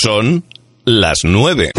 Son 0.00 0.44
las 0.84 1.18
nueve. 1.24 1.72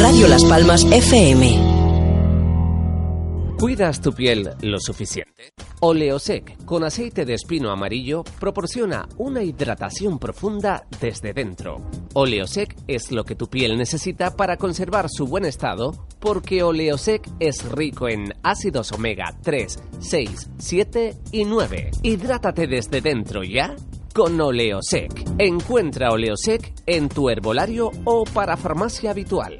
Radio 0.00 0.28
Las 0.28 0.44
Palmas 0.44 0.84
FM. 0.90 1.60
¿Cuidas 3.58 4.00
tu 4.00 4.12
piel 4.14 4.50
lo 4.62 4.78
suficiente? 4.80 5.52
Oleosec 5.86 6.64
con 6.64 6.82
aceite 6.82 7.26
de 7.26 7.34
espino 7.34 7.70
amarillo 7.70 8.24
proporciona 8.40 9.06
una 9.18 9.42
hidratación 9.42 10.18
profunda 10.18 10.86
desde 10.98 11.34
dentro. 11.34 11.82
Oleosec 12.14 12.74
es 12.86 13.12
lo 13.12 13.24
que 13.24 13.34
tu 13.34 13.48
piel 13.48 13.76
necesita 13.76 14.34
para 14.34 14.56
conservar 14.56 15.08
su 15.10 15.26
buen 15.26 15.44
estado 15.44 15.92
porque 16.20 16.62
Oleosec 16.62 17.28
es 17.38 17.70
rico 17.70 18.08
en 18.08 18.32
ácidos 18.42 18.92
omega 18.92 19.36
3, 19.42 19.78
6, 19.98 20.50
7 20.56 21.18
y 21.32 21.44
9. 21.44 21.90
Hidrátate 22.02 22.66
desde 22.66 23.02
dentro 23.02 23.42
ya 23.42 23.76
con 24.14 24.40
Oleosec. 24.40 25.12
Encuentra 25.36 26.12
Oleosec 26.12 26.72
en 26.86 27.10
tu 27.10 27.28
herbolario 27.28 27.90
o 28.04 28.24
para 28.24 28.56
farmacia 28.56 29.10
habitual. 29.10 29.58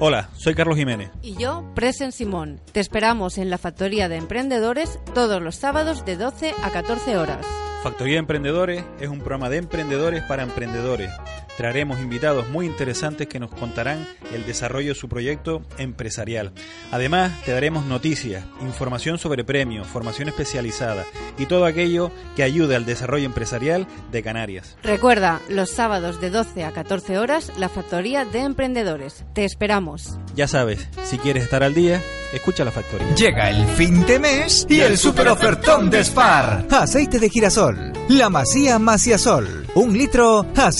Hola, 0.00 0.28
soy 0.36 0.54
Carlos 0.54 0.76
Jiménez. 0.76 1.10
Y 1.22 1.36
yo, 1.36 1.64
Presen 1.74 2.12
Simón. 2.12 2.60
Te 2.72 2.80
esperamos 2.80 3.38
en 3.38 3.50
la 3.50 3.58
Factoría 3.58 4.08
de 4.08 4.16
Emprendedores 4.16 4.98
todos 5.14 5.40
los 5.40 5.56
sábados 5.56 6.04
de 6.04 6.16
12 6.16 6.54
a 6.62 6.70
14 6.70 7.16
horas. 7.16 7.46
Factoría 7.82 8.14
de 8.14 8.20
Emprendedores 8.20 8.84
es 9.00 9.08
un 9.08 9.18
programa 9.18 9.48
de 9.48 9.58
emprendedores 9.58 10.22
para 10.24 10.42
emprendedores. 10.42 11.10
Traeremos 11.56 12.00
invitados 12.00 12.48
muy 12.48 12.66
interesantes 12.66 13.26
que 13.26 13.40
nos 13.40 13.50
contarán 13.50 14.06
el 14.32 14.44
desarrollo 14.44 14.88
de 14.88 14.94
su 14.94 15.08
proyecto 15.08 15.62
empresarial. 15.78 16.52
Además, 16.92 17.32
te 17.44 17.52
daremos 17.52 17.86
noticias, 17.86 18.44
información 18.60 19.18
sobre 19.18 19.44
premios, 19.44 19.86
formación 19.86 20.28
especializada 20.28 21.04
y 21.38 21.46
todo 21.46 21.64
aquello 21.64 22.10
que 22.34 22.42
ayude 22.42 22.76
al 22.76 22.84
desarrollo 22.84 23.24
empresarial 23.24 23.86
de 24.12 24.22
Canarias. 24.22 24.76
Recuerda, 24.82 25.40
los 25.48 25.70
sábados 25.70 26.20
de 26.20 26.30
12 26.30 26.64
a 26.64 26.72
14 26.72 27.18
horas, 27.18 27.52
la 27.56 27.68
Factoría 27.68 28.24
de 28.24 28.40
Emprendedores. 28.40 29.24
Te 29.32 29.44
esperamos. 29.44 30.18
Ya 30.34 30.48
sabes, 30.48 30.86
si 31.04 31.18
quieres 31.18 31.44
estar 31.44 31.62
al 31.62 31.74
día, 31.74 32.02
escucha 32.32 32.64
la 32.64 32.70
factoría. 32.70 33.14
Llega 33.14 33.50
el 33.50 33.66
fin 33.68 34.04
de 34.06 34.18
mes 34.18 34.66
y 34.68 34.80
el 34.80 34.98
super 34.98 35.28
ofertón 35.28 35.90
de 35.90 36.04
Spar. 36.04 36.66
Aceite 36.70 37.18
de 37.18 37.30
girasol, 37.30 37.92
la 38.08 38.28
masía 38.28 38.78
Masiasol, 38.78 39.66
un 39.74 39.92
litro 39.96 40.46
a 40.56 40.72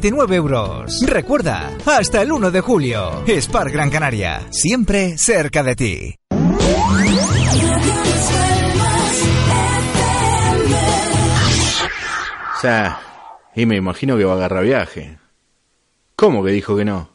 0,89 0.00 0.34
euros. 0.34 1.00
Recuerda, 1.06 1.70
hasta 1.86 2.22
el 2.22 2.32
1 2.32 2.50
de 2.50 2.60
julio, 2.60 3.24
Spar 3.26 3.70
Gran 3.70 3.90
Canaria, 3.90 4.46
siempre 4.50 5.18
cerca 5.18 5.62
de 5.62 5.76
ti. 5.76 6.14
O 12.56 12.60
sea, 12.60 13.00
y 13.54 13.64
me 13.64 13.76
imagino 13.76 14.18
que 14.18 14.24
va 14.24 14.34
a 14.34 14.36
agarrar 14.36 14.64
viaje. 14.64 15.18
¿Cómo 16.14 16.44
que 16.44 16.52
dijo 16.52 16.76
que 16.76 16.84
no? 16.84 17.08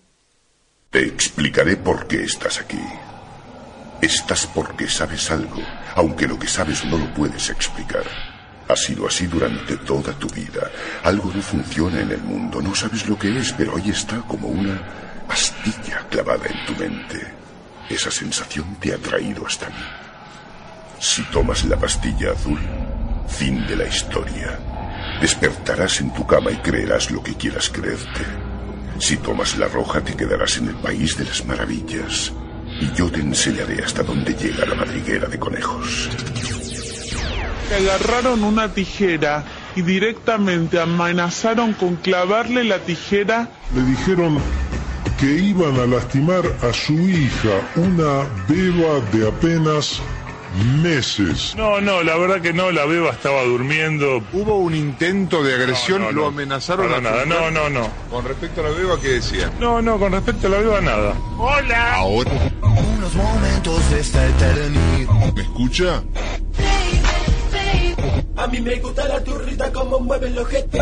Te 0.89 1.05
explicaré 1.05 1.77
por 1.77 2.07
qué 2.07 2.23
estás 2.23 2.59
aquí. 2.59 2.81
Estás 4.01 4.47
porque 4.47 4.87
sabes 4.87 5.29
algo, 5.29 5.61
aunque 5.95 6.27
lo 6.27 6.39
que 6.39 6.47
sabes 6.47 6.83
no 6.85 6.97
lo 6.97 7.13
puedes 7.13 7.49
explicar. 7.49 8.34
Ha 8.67 8.75
sido 8.75 9.07
así 9.07 9.27
durante 9.27 9.77
toda 9.77 10.13
tu 10.13 10.27
vida. 10.27 10.71
Algo 11.03 11.31
no 11.33 11.41
funciona 11.41 12.01
en 12.01 12.11
el 12.11 12.21
mundo, 12.21 12.61
no 12.61 12.73
sabes 12.73 13.07
lo 13.07 13.17
que 13.17 13.37
es, 13.37 13.53
pero 13.53 13.77
ahí 13.77 13.89
está 13.89 14.21
como 14.21 14.47
una 14.47 14.81
pastilla 15.27 16.05
clavada 16.09 16.47
en 16.47 16.65
tu 16.65 16.81
mente. 16.81 17.33
Esa 17.89 18.09
sensación 18.09 18.75
te 18.79 18.93
ha 18.93 18.97
traído 18.97 19.45
hasta 19.45 19.67
mí. 19.69 19.85
Si 20.99 21.21
tomas 21.25 21.63
la 21.65 21.77
pastilla 21.77 22.31
azul, 22.31 22.59
fin 23.27 23.65
de 23.67 23.75
la 23.75 23.87
historia. 23.87 24.59
Despertarás 25.21 26.01
en 26.01 26.13
tu 26.13 26.25
cama 26.25 26.51
y 26.51 26.57
creerás 26.57 27.11
lo 27.11 27.21
que 27.21 27.35
quieras 27.35 27.69
creerte. 27.69 28.25
Si 28.99 29.17
tomas 29.17 29.57
la 29.57 29.67
roja, 29.67 30.01
te 30.01 30.15
quedarás 30.15 30.57
en 30.57 30.69
el 30.69 30.75
país 30.75 31.15
de 31.17 31.25
las 31.25 31.45
maravillas. 31.45 32.31
Y 32.81 32.91
yo 32.93 33.11
te 33.11 33.19
enseñaré 33.19 33.83
hasta 33.83 34.03
dónde 34.03 34.33
llega 34.33 34.65
la 34.65 34.75
madriguera 34.75 35.27
de 35.27 35.37
conejos. 35.37 36.09
Agarraron 37.73 38.43
una 38.43 38.73
tijera 38.73 39.43
y 39.75 39.81
directamente 39.81 40.79
amenazaron 40.79 41.73
con 41.73 41.95
clavarle 41.97 42.63
la 42.63 42.79
tijera. 42.79 43.49
Le 43.75 43.81
dijeron 43.83 44.39
que 45.19 45.25
iban 45.25 45.79
a 45.79 45.85
lastimar 45.85 46.43
a 46.61 46.73
su 46.73 46.93
hija, 46.93 47.49
una 47.75 48.23
beba 48.47 48.99
de 49.11 49.27
apenas 49.27 49.99
meses. 50.81 51.53
No, 51.57 51.81
no, 51.81 52.01
la 52.03 52.15
verdad 52.17 52.41
que 52.41 52.53
no, 52.53 52.71
la 52.71 52.85
beba 52.85 53.11
estaba 53.11 53.43
durmiendo. 53.43 54.23
Hubo 54.31 54.57
un 54.59 54.73
intento 54.75 55.43
de 55.43 55.55
agresión, 55.55 55.99
No, 56.01 56.05
no, 56.07 56.11
lo 56.13 56.21
no. 56.21 56.27
amenazaron 56.27 56.93
a 56.93 57.01
nada, 57.01 57.25
no, 57.25 57.51
no, 57.51 57.69
no. 57.69 57.89
Con 58.09 58.25
respecto 58.25 58.61
a 58.61 58.69
la 58.69 58.69
beba, 58.69 58.99
¿qué 59.01 59.09
decían? 59.09 59.51
No, 59.59 59.81
no, 59.81 59.97
con 59.99 60.11
respecto 60.13 60.47
a 60.47 60.51
la 60.51 60.57
beba 60.59 60.81
nada. 60.81 61.13
¡Hola! 61.37 61.95
Ahora. 61.95 62.31
Unos 62.61 63.13
momentos 63.15 63.89
de 63.91 63.99
esta 63.99 64.25
eternidad. 64.27 65.33
¿Me 65.35 65.41
escucha? 65.41 66.03
A 68.37 68.47
mí 68.47 68.59
me 68.59 68.75
gusta 68.79 69.07
la 69.07 69.23
turrita 69.23 69.71
como 69.71 69.99
mueve 69.99 70.27
el 70.27 70.37
ojete. 70.37 70.79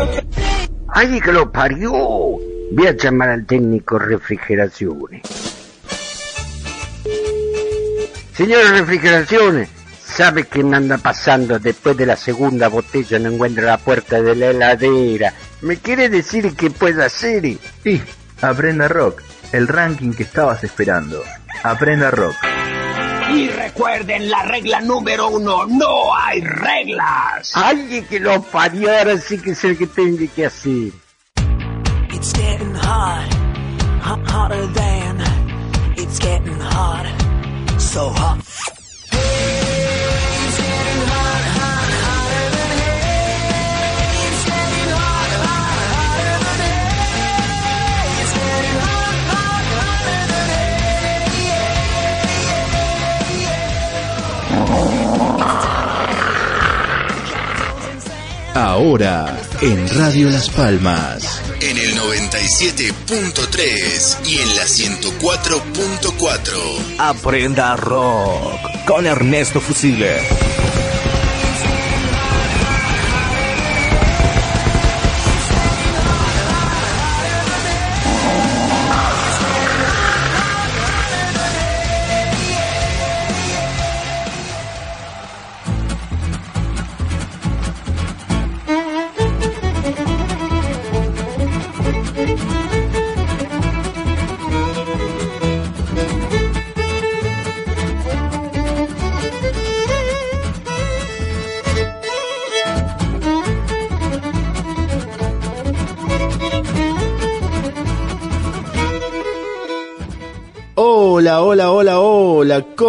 ¡Ay, 0.88 1.20
que 1.20 1.32
lo 1.32 1.50
parió! 1.50 1.92
Voy 1.92 2.86
a 2.86 2.96
llamar 2.96 3.30
al 3.30 3.46
técnico 3.46 3.98
refrigeraciones. 3.98 5.22
Señor 8.34 8.70
refrigeraciones, 8.70 9.68
¿sabe 10.04 10.44
qué 10.44 10.64
me 10.64 10.76
anda 10.76 10.98
pasando 10.98 11.58
después 11.60 11.96
de 11.96 12.06
la 12.06 12.16
segunda 12.16 12.68
botella? 12.68 13.18
No 13.20 13.30
encuentro 13.30 13.64
la 13.64 13.78
puerta 13.78 14.20
de 14.20 14.34
la 14.34 14.46
heladera. 14.46 15.32
¿Me 15.62 15.76
quiere 15.76 16.08
decir 16.08 16.56
qué 16.56 16.70
puedo 16.70 17.04
hacer? 17.04 17.44
Sí, 17.84 18.02
aprenda 18.40 18.88
rock, 18.88 19.22
el 19.52 19.68
ranking 19.68 20.12
que 20.12 20.24
estabas 20.24 20.64
esperando. 20.64 21.22
Aprenda 21.62 22.10
rock. 22.10 22.34
Y 23.32 23.48
recuerden 23.48 24.30
la 24.30 24.42
regla 24.42 24.80
número 24.80 25.28
uno, 25.28 25.66
no 25.66 26.14
hay 26.14 26.40
reglas. 26.40 27.52
¡Ay, 27.54 28.04
que 28.08 28.20
lo 28.20 28.42
parió! 28.42 28.90
Ahora 28.96 29.16
sí 29.18 29.38
que 29.38 29.52
es 29.52 29.64
el 29.64 29.78
que 29.78 29.86
tengo 29.86 30.24
que 30.34 30.46
hacer. 30.46 30.92
It's 32.12 32.32
getting 32.32 32.74
hot, 32.74 33.24
hotter 34.02 34.66
than. 34.72 35.20
It's 35.96 36.18
getting 36.18 36.60
hot, 36.60 37.06
so 37.78 38.10
hot. 38.10 38.83
Ahora, 58.54 59.36
en 59.62 59.88
Radio 59.96 60.30
Las 60.30 60.48
Palmas. 60.48 61.42
En 61.60 61.76
el 61.76 61.96
97.3 61.96 64.26
y 64.26 64.38
en 64.38 64.54
la 64.54 64.62
104.4. 64.62 66.98
Aprenda 66.98 67.74
rock 67.76 68.60
con 68.86 69.06
Ernesto 69.06 69.60
Fusile. 69.60 70.20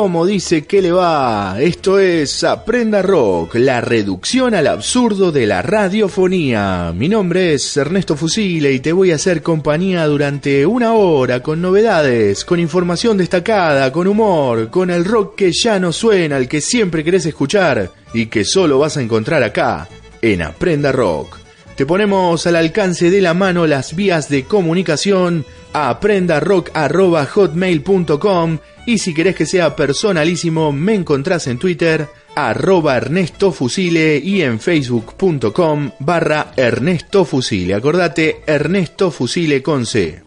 ¿Cómo 0.06 0.28
dice 0.28 0.66
que 0.66 0.84
le 0.84 0.92
va? 0.92 1.58
Esto 1.60 1.98
es 1.98 2.44
Aprenda 2.44 3.02
Rock, 3.02 3.56
la 3.56 3.82
reducción 3.82 4.54
al 4.54 4.68
absurdo 4.68 5.32
de 5.32 5.48
la 5.48 5.64
radiofonía. 5.64 6.94
Mi 6.96 7.10
nombre 7.10 7.56
es 7.56 7.76
Ernesto 7.76 8.16
Fusile 8.16 8.72
y 8.72 8.82
te 8.82 8.94
voy 8.94 9.12
a 9.12 9.16
hacer 9.16 9.42
compañía 9.42 10.06
durante 10.06 10.64
una 10.64 10.94
hora 10.94 11.42
con 11.42 11.60
novedades, 11.60 12.46
con 12.46 12.60
información 12.60 13.18
destacada, 13.18 13.92
con 13.92 14.06
humor, 14.06 14.70
con 14.70 14.92
el 14.92 15.06
rock 15.06 15.38
que 15.38 15.52
ya 15.52 15.80
no 15.80 15.92
suena, 15.92 16.38
el 16.38 16.48
que 16.48 16.62
siempre 16.62 17.04
querés 17.04 17.26
escuchar 17.26 17.92
y 18.14 18.28
que 18.28 18.46
solo 18.46 18.78
vas 18.78 18.98
a 18.98 19.02
encontrar 19.02 19.42
acá, 19.42 19.90
en 20.22 20.44
Aprenda 20.44 20.92
Rock. 20.92 21.45
Te 21.76 21.86
ponemos 21.86 22.48
al 22.48 22.56
alcance 22.56 23.12
de 23.12 23.22
la 23.22 23.34
mano 23.34 23.68
las 23.68 23.94
vías 23.96 24.30
de 24.30 24.46
comunicación 24.46 25.46
a 25.74 25.90
aprendarock.hotmail.com 25.90 28.60
y 28.86 29.00
si 29.00 29.14
querés 29.14 29.36
que 29.36 29.46
sea 29.46 29.76
personalísimo 29.76 30.72
me 30.72 30.94
encontrás 30.94 31.48
en 31.48 31.60
Twitter 31.60 32.08
arroba 32.36 32.98
Ernesto 32.98 33.52
Fusile 33.52 34.18
y 34.18 34.42
en 34.42 34.60
facebook.com 34.60 35.92
barra 36.00 36.54
Ernesto 36.56 37.26
Fusile. 37.26 37.74
Acordate, 37.74 38.42
Ernesto 38.46 39.12
Fusile 39.12 39.62
con 39.62 39.86
C. 39.86 40.25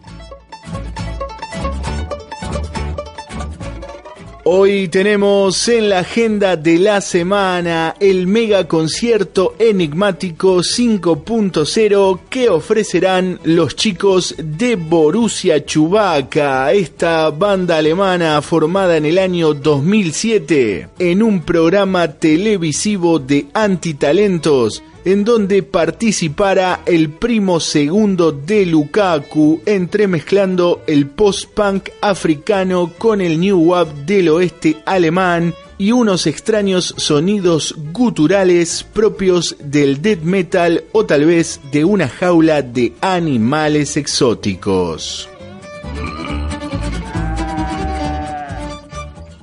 Hoy 4.51 4.87
tenemos 4.87 5.67
en 5.67 5.89
la 5.89 5.99
agenda 5.99 6.55
de 6.55 6.79
la 6.79 7.01
semana 7.01 7.93
el 7.99 8.25
mega 8.25 8.67
concierto 8.67 9.53
enigmático 9.59 10.61
5.0 10.61 12.19
que 12.31 12.49
ofrecerán 12.49 13.39
los 13.43 13.75
chicos 13.75 14.33
de 14.39 14.75
Borussia 14.75 15.63
Chewbacca, 15.63 16.73
esta 16.73 17.29
banda 17.29 17.77
alemana 17.77 18.41
formada 18.41 18.97
en 18.97 19.05
el 19.05 19.19
año 19.19 19.53
2007 19.53 20.89
en 20.97 21.21
un 21.21 21.43
programa 21.43 22.07
televisivo 22.13 23.19
de 23.19 23.45
antitalentos 23.53 24.81
en 25.05 25.23
donde 25.23 25.63
participara 25.63 26.81
el 26.85 27.09
primo 27.09 27.59
segundo 27.59 28.31
de 28.31 28.65
Lukaku, 28.65 29.61
entremezclando 29.65 30.83
el 30.87 31.07
post-punk 31.07 31.89
africano 32.01 32.91
con 32.97 33.21
el 33.21 33.39
new 33.39 33.59
wave 33.59 33.91
del 34.05 34.29
oeste 34.29 34.77
alemán 34.85 35.53
y 35.77 35.93
unos 35.93 36.27
extraños 36.27 36.93
sonidos 36.97 37.73
guturales 37.93 38.83
propios 38.83 39.55
del 39.63 40.01
death 40.01 40.21
metal 40.21 40.83
o 40.91 41.05
tal 41.05 41.25
vez 41.25 41.59
de 41.71 41.85
una 41.85 42.09
jaula 42.09 42.61
de 42.61 42.93
animales 43.01 43.95
exóticos. 43.95 45.29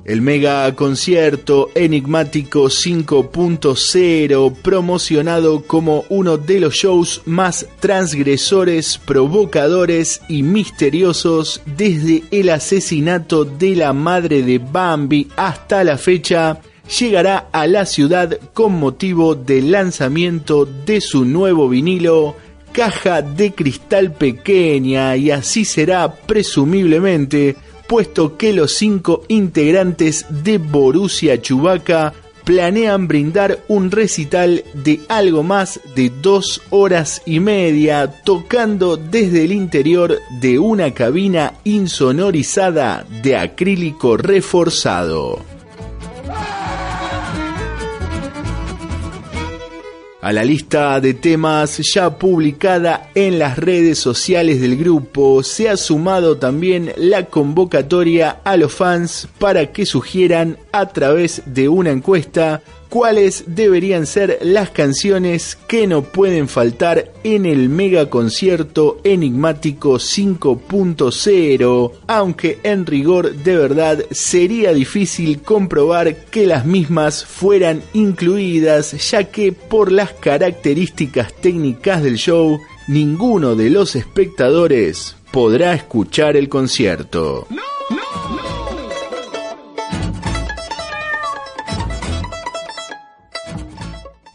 El 0.07 0.21
mega 0.21 0.73
concierto 0.73 1.69
enigmático 1.75 2.67
5.0 2.67 4.55
promocionado 4.61 5.63
como 5.63 6.05
uno 6.07 6.37
de 6.37 6.61
los 6.61 6.75
shows 6.75 7.23
más 7.25 7.67
transgresores, 7.81 8.99
provocadores 8.99 10.21
y 10.29 10.43
misteriosos 10.43 11.61
desde 11.65 12.23
el 12.31 12.51
asesinato 12.51 13.43
de 13.43 13.75
la 13.75 13.91
madre 13.91 14.43
de 14.43 14.59
Bambi 14.59 15.27
hasta 15.35 15.83
la 15.83 15.97
fecha 15.97 16.61
llegará 16.97 17.49
a 17.51 17.67
la 17.67 17.85
ciudad 17.85 18.39
con 18.53 18.79
motivo 18.79 19.35
del 19.35 19.71
lanzamiento 19.71 20.65
de 20.65 21.01
su 21.01 21.25
nuevo 21.25 21.67
vinilo 21.67 22.37
Caja 22.71 23.21
de 23.21 23.53
Cristal 23.53 24.13
Pequeña 24.13 25.17
y 25.17 25.31
así 25.31 25.65
será 25.65 26.13
presumiblemente 26.13 27.57
puesto 27.87 28.37
que 28.37 28.53
los 28.53 28.73
cinco 28.73 29.23
integrantes 29.27 30.25
de 30.29 30.57
Borussia 30.57 31.41
Chubaca 31.41 32.13
planean 32.47 33.09
brindar 33.09 33.59
un 33.67 33.91
recital 33.91 34.63
de 34.73 35.01
algo 35.09 35.43
más 35.43 35.81
de 35.95 36.09
dos 36.21 36.61
horas 36.69 37.21
y 37.25 37.41
media, 37.41 38.21
tocando 38.23 38.95
desde 38.95 39.43
el 39.43 39.51
interior 39.51 40.17
de 40.39 40.57
una 40.57 40.93
cabina 40.93 41.55
insonorizada 41.65 43.05
de 43.21 43.35
acrílico 43.35 44.15
reforzado. 44.15 45.56
A 50.27 50.33
la 50.33 50.43
lista 50.43 50.99
de 50.99 51.13
temas 51.13 51.77
ya 51.93 52.17
publicada 52.19 53.11
en 53.15 53.39
las 53.39 53.57
redes 53.57 53.97
sociales 53.97 54.59
del 54.59 54.75
grupo 54.75 55.41
se 55.41 55.69
ha 55.69 55.77
sumado 55.77 56.37
también 56.37 56.91
la 56.97 57.27
convocatoria 57.27 58.41
a 58.43 58.57
los 58.57 58.73
fans 58.73 59.29
para 59.39 59.71
que 59.71 59.85
sugieran 59.85 60.57
a 60.73 60.87
través 60.87 61.43
de 61.45 61.69
una 61.69 61.91
encuesta 61.91 62.61
cuáles 62.89 63.43
deberían 63.47 64.05
ser 64.05 64.39
las 64.41 64.69
canciones 64.69 65.57
que 65.67 65.87
no 65.87 66.03
pueden 66.03 66.47
faltar 66.47 67.11
en 67.23 67.45
el 67.45 67.69
mega 67.69 68.09
concierto 68.09 68.99
enigmático 69.03 69.93
5.0, 69.95 71.91
aunque 72.07 72.59
en 72.63 72.85
rigor 72.85 73.33
de 73.33 73.55
verdad 73.57 74.05
sería 74.11 74.73
difícil 74.73 75.41
comprobar 75.41 76.25
que 76.25 76.47
las 76.47 76.65
mismas 76.65 77.25
fueran 77.25 77.83
incluidas, 77.93 79.11
ya 79.11 79.25
que 79.25 79.51
por 79.51 79.91
las 79.91 80.11
características 80.13 81.33
técnicas 81.33 82.03
del 82.03 82.15
show, 82.15 82.59
ninguno 82.87 83.55
de 83.55 83.69
los 83.69 83.95
espectadores 83.95 85.15
podrá 85.31 85.73
escuchar 85.73 86.37
el 86.37 86.49
concierto. 86.49 87.47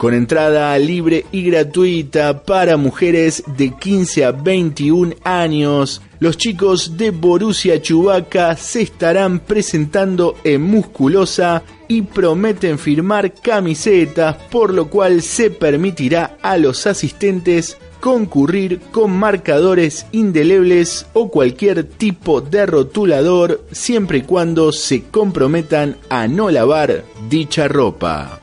Con 0.03 0.15
entrada 0.15 0.77
libre 0.81 1.27
y 1.31 1.45
gratuita 1.45 2.43
para 2.43 2.77
mujeres 2.77 3.45
de 3.57 3.71
15 3.71 4.25
a 4.25 4.33
21 4.33 5.15
años. 5.23 6.03
Los 6.19 6.37
chicos 6.37 6.97
de 6.97 7.13
Borussia 7.13 7.81
Chubaca 7.81 8.57
se 8.57 8.83
estarán 8.83 9.39
presentando 9.39 10.35
en 10.43 10.61
Musculosa 10.63 11.63
y 11.87 12.03
prometen 12.03 12.81
firmar 12.81 13.33
camisetas, 13.33 14.35
por 14.51 14.75
lo 14.75 14.91
cual 14.91 15.23
se 15.23 15.51
permitirá 15.51 16.37
a 16.43 16.57
los 16.57 16.89
asistentes 16.89 17.79
concurrir 18.01 18.81
con 18.91 19.13
marcadores 19.13 20.07
indelebles 20.11 21.07
o 21.13 21.31
cualquier 21.31 21.85
tipo 21.85 22.41
de 22.41 22.67
rotulador 22.67 23.63
siempre 23.71 24.19
y 24.19 24.23
cuando 24.23 24.73
se 24.73 25.05
comprometan 25.05 25.97
a 26.09 26.27
no 26.27 26.51
lavar 26.51 27.05
dicha 27.29 27.69
ropa. 27.69 28.42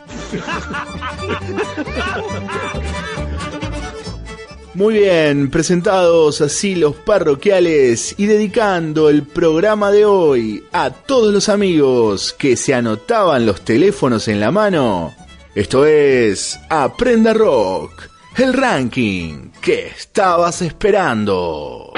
Muy 4.75 4.99
bien, 4.99 5.49
presentados 5.49 6.39
así 6.41 6.75
los 6.75 6.95
parroquiales 6.95 8.15
y 8.17 8.27
dedicando 8.27 9.09
el 9.09 9.23
programa 9.23 9.91
de 9.91 10.05
hoy 10.05 10.63
a 10.71 10.91
todos 10.91 11.33
los 11.33 11.49
amigos 11.49 12.33
que 12.37 12.55
se 12.55 12.73
anotaban 12.73 13.45
los 13.45 13.61
teléfonos 13.61 14.29
en 14.29 14.39
la 14.39 14.51
mano. 14.51 15.13
Esto 15.53 15.85
es 15.85 16.57
Aprenda 16.69 17.33
Rock, 17.33 18.03
el 18.37 18.53
ranking 18.53 19.49
que 19.59 19.87
estabas 19.87 20.61
esperando. 20.61 21.91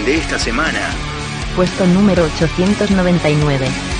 De 0.00 0.16
esta 0.16 0.38
semana. 0.38 0.90
Puesto 1.54 1.86
número 1.86 2.24
899. 2.24 3.91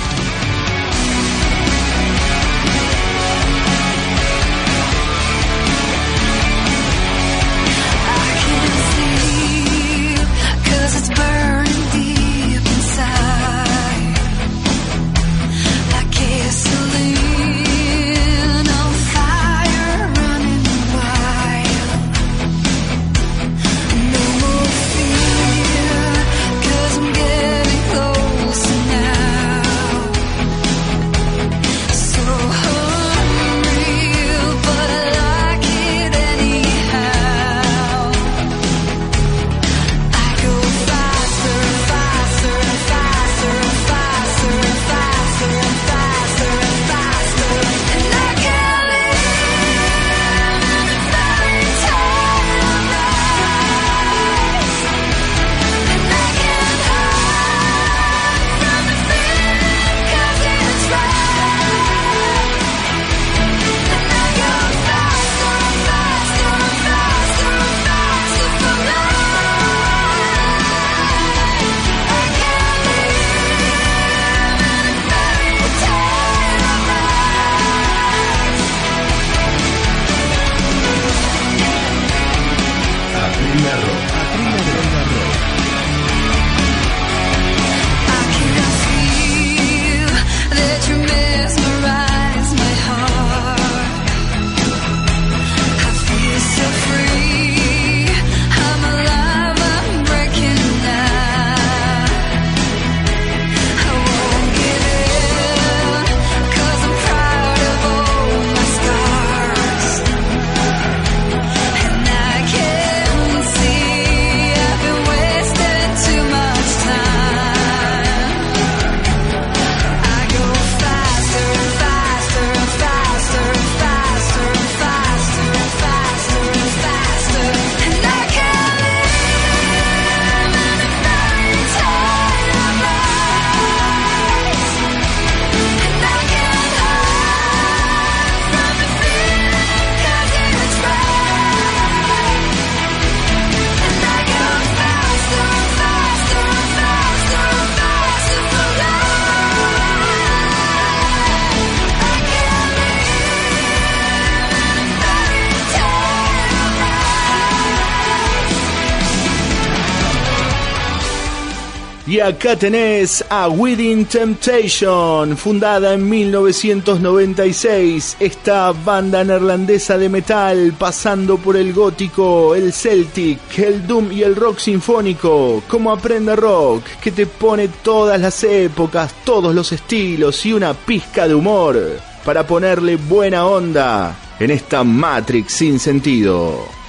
Y 162.13 162.19
acá 162.19 162.55
tenés 162.55 163.25
a 163.27 163.47
Within 163.47 164.05
Temptation, 164.05 165.35
fundada 165.35 165.95
en 165.95 166.07
1996. 166.07 168.17
Esta 168.19 168.71
banda 168.71 169.23
neerlandesa 169.23 169.97
de 169.97 170.09
metal, 170.09 170.75
pasando 170.77 171.39
por 171.39 171.57
el 171.57 171.73
gótico, 171.73 172.53
el 172.53 172.71
celtic, 172.71 173.57
el 173.57 173.87
doom 173.87 174.11
y 174.11 174.21
el 174.21 174.35
rock 174.35 174.59
sinfónico. 174.59 175.63
Como 175.67 175.91
aprende 175.91 176.35
rock, 176.35 176.83
que 177.01 177.11
te 177.11 177.25
pone 177.25 177.67
todas 177.67 178.21
las 178.21 178.43
épocas, 178.43 179.11
todos 179.25 179.55
los 179.55 179.71
estilos 179.71 180.45
y 180.45 180.53
una 180.53 180.75
pizca 180.75 181.27
de 181.27 181.33
humor. 181.33 181.99
Para 182.23 182.45
ponerle 182.45 182.97
buena 182.97 183.47
onda 183.47 184.15
en 184.39 184.51
esta 184.51 184.83
Matrix 184.83 185.53
sin 185.53 185.79
sentido. 185.79 186.82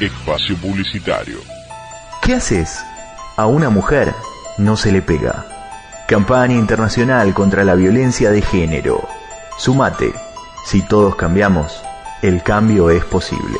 Espacio 0.00 0.56
Publicitario. 0.56 1.38
¿Qué 2.22 2.34
haces? 2.34 2.78
A 3.36 3.46
una 3.46 3.70
mujer 3.70 4.12
no 4.58 4.76
se 4.76 4.92
le 4.92 5.00
pega. 5.02 5.46
Campaña 6.06 6.54
internacional 6.54 7.34
contra 7.34 7.64
la 7.64 7.74
violencia 7.74 8.30
de 8.30 8.42
género. 8.42 9.08
Sumate. 9.58 10.12
Si 10.66 10.82
todos 10.82 11.16
cambiamos, 11.16 11.82
el 12.22 12.42
cambio 12.42 12.90
es 12.90 13.04
posible. 13.04 13.58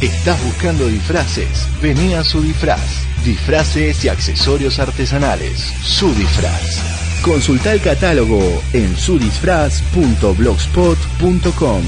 ¿Estás 0.00 0.42
buscando 0.44 0.86
disfraces? 0.86 1.66
Vení 1.80 2.14
a 2.14 2.22
su 2.22 2.40
disfraz. 2.42 3.04
Disfraces 3.24 4.04
y 4.04 4.08
accesorios 4.08 4.78
artesanales. 4.78 5.58
Su 5.82 6.14
disfraz. 6.14 6.78
Consulta 7.22 7.72
el 7.72 7.80
catálogo 7.80 8.62
en 8.72 8.96
sudisfraz.blogspot.com. 8.96 11.82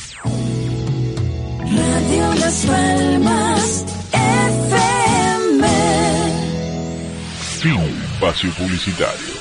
Radio 1.67 2.35
Las 2.35 2.65
Palmas 2.65 3.85
FM. 7.61 8.08
Espacio 8.19 8.51
Publicitario. 8.51 9.33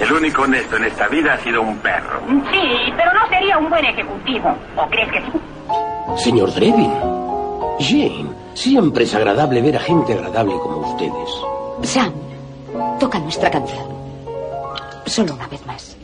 El 0.00 0.12
único 0.12 0.42
honesto 0.42 0.76
en 0.78 0.86
esta 0.86 1.06
vida 1.06 1.34
ha 1.34 1.44
sido 1.44 1.62
un 1.62 1.78
perro. 1.78 2.20
Sí, 2.50 2.92
pero 2.96 3.12
no 3.14 3.28
sería 3.28 3.56
un 3.56 3.70
buen 3.70 3.84
ejecutivo. 3.84 4.52
¿O 4.76 4.84
crees 4.88 5.12
que 5.12 5.20
sí? 5.20 6.24
Señor 6.24 6.52
Drevin. 6.54 6.92
Jane, 7.78 8.30
siempre 8.54 9.04
es 9.04 9.14
agradable 9.14 9.62
ver 9.62 9.76
a 9.76 9.80
gente 9.80 10.12
agradable 10.12 10.54
como 10.54 10.92
ustedes. 10.92 11.88
Sam, 11.88 12.12
toca 12.98 13.20
nuestra 13.20 13.48
canción. 13.48 13.86
Solo 15.06 15.34
una 15.34 15.46
vez 15.46 15.64
más. 15.64 15.96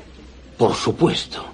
Por 0.56 0.74
supuesto. 0.74 1.44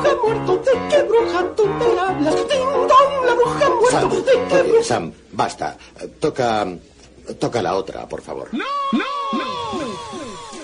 Bruja 0.00 0.16
muerto. 0.22 0.56
¿De 0.58 0.88
qué 0.88 1.02
bruja 1.02 1.54
tú 1.56 1.66
me 1.66 2.00
hablas? 2.00 2.34
Ding 2.48 3.26
la 3.26 3.34
bruja 3.34 3.68
muerto. 3.68 3.90
Sam, 3.90 4.10
¿De 4.10 4.22
qué 4.48 4.60
oye, 4.60 4.84
Sam, 4.84 5.12
basta. 5.32 5.76
Toca. 6.20 6.66
Toca 7.38 7.62
la 7.62 7.74
otra, 7.74 8.08
por 8.08 8.22
favor. 8.22 8.48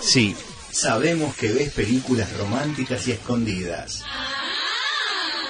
Sí, 0.01 0.37
sabemos 0.71 1.35
que 1.37 1.53
ves 1.53 1.73
películas 1.73 2.29
románticas 2.39 3.07
y 3.09 3.13
escondidas. 3.13 4.03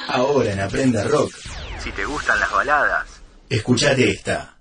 Ahora 0.09 0.53
en 0.53 0.61
Aprenda 0.61 1.05
Rock, 1.05 1.33
Si 1.83 1.91
te 1.93 2.05
gustan 2.05 2.39
las 2.41 2.51
baladas, 2.51 3.07
escuchate 3.49 4.11
esta. 4.11 4.59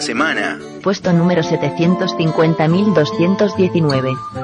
Semana, 0.00 0.58
Puesto 0.82 1.12
número 1.12 1.42
750.219. 1.42 4.39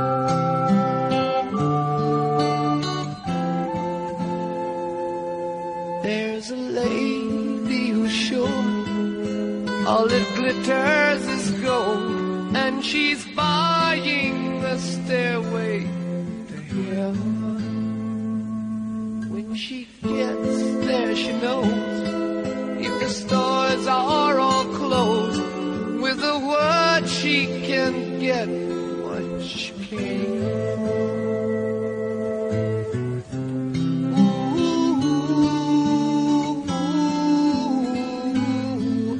can 27.93 28.19
get 28.19 28.49
came 29.89 30.41
for. 30.87 31.17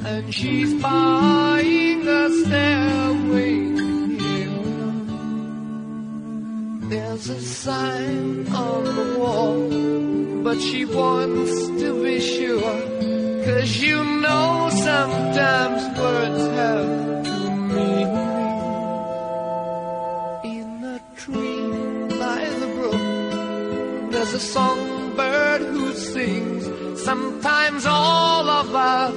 and 0.05 0.33
she's 0.33 0.73
buying 0.81 2.07
a 2.07 2.29
stairway. 2.41 3.55
There's 6.89 7.29
a 7.29 7.41
sign 7.41 8.47
on 8.47 8.83
the 8.83 9.19
wall, 9.19 10.43
but 10.43 10.59
she 10.59 10.85
wants 10.85 11.67
to 11.81 12.03
be 12.03 12.19
sure. 12.19 12.79
Cause 13.45 13.77
you 13.77 14.03
know 14.03 14.69
sometimes 14.71 15.99
words 15.99 16.36
a 24.37 24.39
songbird 24.39 25.61
who 25.61 25.91
sings. 25.93 26.63
Sometimes 27.01 27.87
all 27.87 28.47
of 28.47 28.75
our 28.75 29.11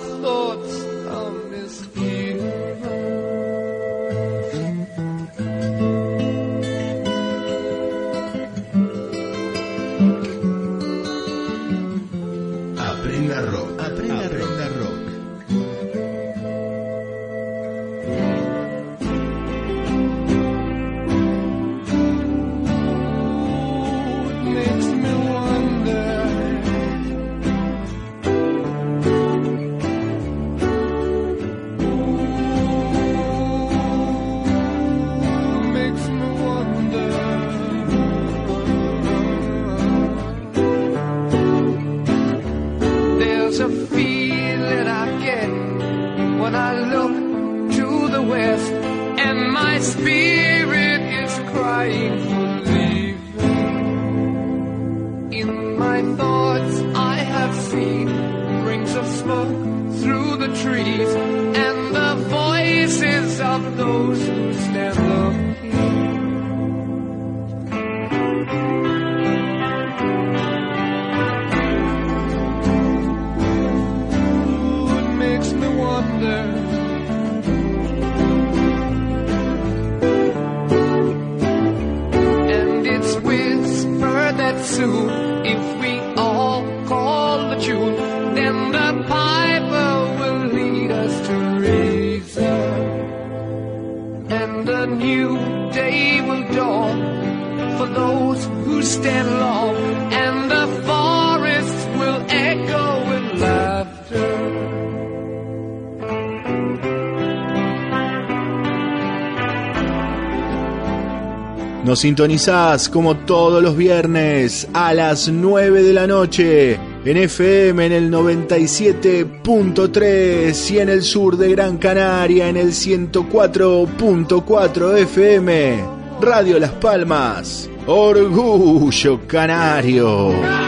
Sintonizás 112.01 112.89
como 112.89 113.15
todos 113.15 113.63
los 113.63 113.77
viernes 113.77 114.67
a 114.73 114.95
las 114.95 115.29
9 115.29 115.83
de 115.83 115.93
la 115.93 116.07
noche 116.07 116.81
en 117.05 117.17
FM 117.19 117.85
en 117.85 117.93
el 117.93 118.11
97.3 118.11 120.71
y 120.71 120.79
en 120.79 120.89
el 120.89 121.03
sur 121.03 121.37
de 121.37 121.51
Gran 121.51 121.77
Canaria 121.77 122.49
en 122.49 122.57
el 122.57 122.69
104.4 122.69 124.97
FM. 124.97 125.85
Radio 126.23 126.59
Las 126.59 126.71
Palmas. 126.71 127.69
Orgullo 127.87 129.21
Canario. 129.27 130.60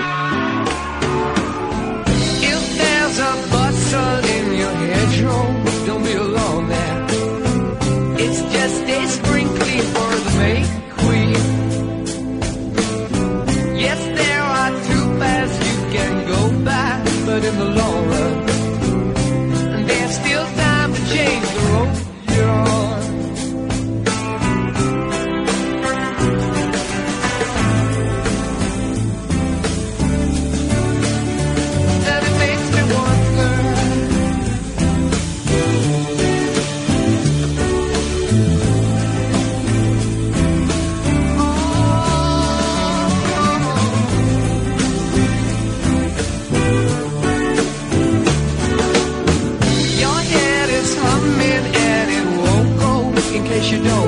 You 53.70 53.79
don't 53.81 54.02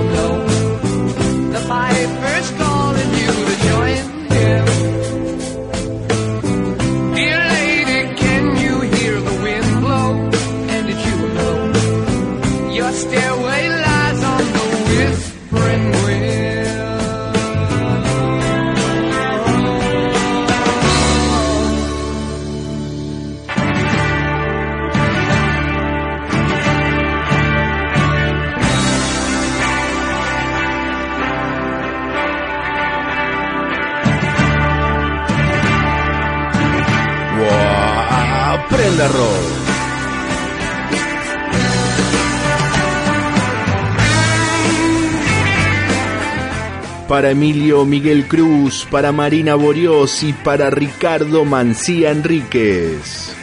Para 47.25 47.33
Emilio 47.33 47.87
Miguel 47.87 48.29
Cruz, 48.29 48.87
para 48.91 49.11
Marina 49.11 49.55
Borios 49.55 50.23
y 50.23 50.35
para 50.35 50.69
Ricardo 50.69 51.47
Mancía 51.47 52.11
Enríquez. 52.11 53.35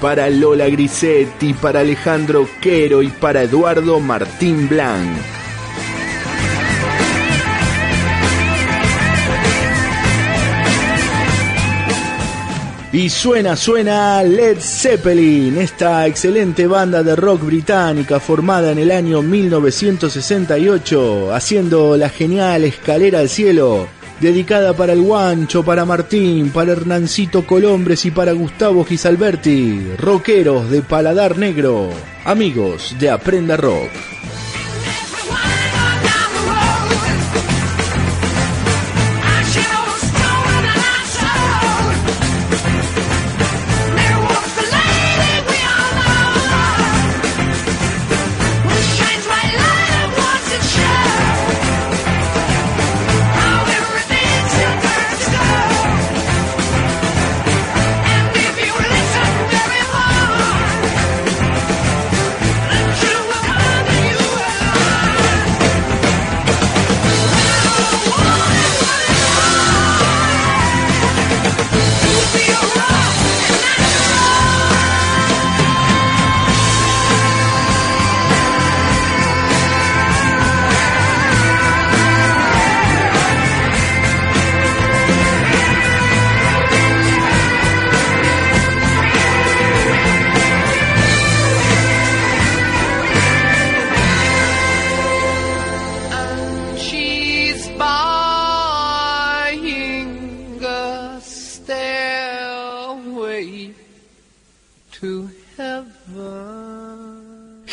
Para 0.00 0.30
Lola 0.30 0.70
Grisetti, 0.70 1.52
para 1.52 1.80
Alejandro 1.80 2.48
Quero 2.62 3.02
y 3.02 3.08
para 3.08 3.42
Eduardo 3.42 4.00
Martín 4.00 4.66
Blanc. 4.70 5.41
Y 12.92 13.08
suena, 13.08 13.56
suena 13.56 14.22
Led 14.22 14.58
Zeppelin, 14.60 15.56
esta 15.56 16.06
excelente 16.06 16.66
banda 16.66 17.02
de 17.02 17.16
rock 17.16 17.46
británica 17.46 18.20
formada 18.20 18.72
en 18.72 18.78
el 18.78 18.90
año 18.90 19.22
1968, 19.22 21.34
haciendo 21.34 21.96
la 21.96 22.10
genial 22.10 22.64
escalera 22.64 23.20
al 23.20 23.30
cielo 23.30 23.88
Dedicada 24.22 24.72
para 24.72 24.92
el 24.92 25.02
Guancho, 25.02 25.64
para 25.64 25.84
Martín, 25.84 26.50
para 26.50 26.70
Hernancito 26.70 27.44
Colombres 27.44 28.04
y 28.04 28.12
para 28.12 28.30
Gustavo 28.30 28.84
Gisalberti, 28.84 29.96
rockeros 29.98 30.70
de 30.70 30.80
Paladar 30.80 31.36
Negro, 31.36 31.90
amigos 32.24 32.94
de 33.00 33.10
Aprenda 33.10 33.56
Rock. 33.56 33.90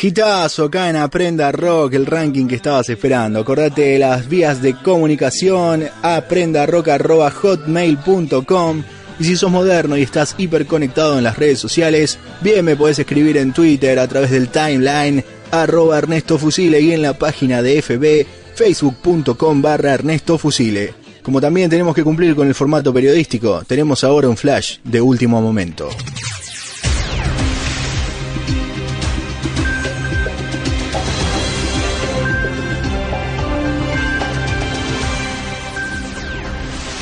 Gitazo 0.00 0.64
acá 0.64 0.88
en 0.88 0.96
Aprenda 0.96 1.52
Rock, 1.52 1.92
el 1.94 2.06
ranking 2.06 2.46
que 2.46 2.56
estabas 2.56 2.88
esperando. 2.88 3.38
Acordate 3.40 3.82
de 3.82 3.98
las 3.98 4.26
vías 4.28 4.62
de 4.62 4.74
comunicación, 4.74 5.84
aprendarock.hotmail.com. 6.02 8.82
Y 9.18 9.24
si 9.24 9.36
sos 9.36 9.50
moderno 9.50 9.98
y 9.98 10.02
estás 10.02 10.34
hiperconectado 10.38 11.18
en 11.18 11.24
las 11.24 11.36
redes 11.36 11.58
sociales, 11.58 12.18
bien 12.40 12.64
me 12.64 12.76
podés 12.76 12.98
escribir 12.98 13.36
en 13.36 13.52
Twitter 13.52 13.98
a 13.98 14.08
través 14.08 14.30
del 14.30 14.48
timeline 14.48 15.22
arroba 15.50 15.98
Ernesto 15.98 16.38
Fusile 16.38 16.80
y 16.80 16.92
en 16.92 17.02
la 17.02 17.18
página 17.18 17.60
de 17.60 17.82
FB 17.82 18.24
facebook.com 18.54 19.60
barra 19.60 19.92
Ernesto 19.94 20.38
Fusile. 20.38 20.94
Como 21.22 21.40
también 21.40 21.68
tenemos 21.68 21.94
que 21.94 22.02
cumplir 22.02 22.34
con 22.34 22.48
el 22.48 22.54
formato 22.54 22.94
periodístico, 22.94 23.62
tenemos 23.66 24.02
ahora 24.04 24.28
un 24.28 24.36
flash 24.36 24.78
de 24.84 25.02
último 25.02 25.42
momento. 25.42 25.88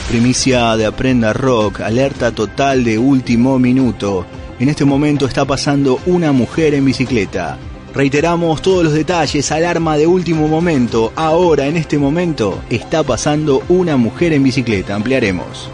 Primicia 0.08 0.74
de 0.78 0.86
Aprenda 0.86 1.34
Rock, 1.34 1.82
alerta 1.82 2.32
total 2.32 2.82
de 2.82 2.96
último 2.96 3.58
minuto. 3.58 4.24
En 4.58 4.70
este 4.70 4.86
momento 4.86 5.26
está 5.26 5.44
pasando 5.44 6.00
una 6.06 6.32
mujer 6.32 6.72
en 6.72 6.86
bicicleta. 6.86 7.58
Reiteramos 7.92 8.62
todos 8.62 8.84
los 8.84 8.94
detalles, 8.94 9.52
alarma 9.52 9.98
de 9.98 10.06
último 10.06 10.48
momento. 10.48 11.12
Ahora, 11.14 11.66
en 11.66 11.76
este 11.76 11.98
momento, 11.98 12.58
está 12.70 13.02
pasando 13.02 13.62
una 13.68 13.98
mujer 13.98 14.32
en 14.32 14.44
bicicleta. 14.44 14.94
Ampliaremos. 14.94 15.70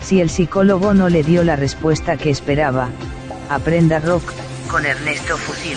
Si 0.00 0.22
el 0.22 0.30
psicólogo 0.30 0.94
no 0.94 1.10
le 1.10 1.22
dio 1.22 1.44
la 1.44 1.56
respuesta 1.56 2.16
que 2.16 2.30
esperaba, 2.30 2.88
aprenda 3.50 3.98
rock 3.98 4.32
con 4.70 4.86
Ernesto 4.86 5.36
Fusile. 5.36 5.76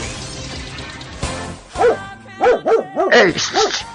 Ey, 3.12 3.34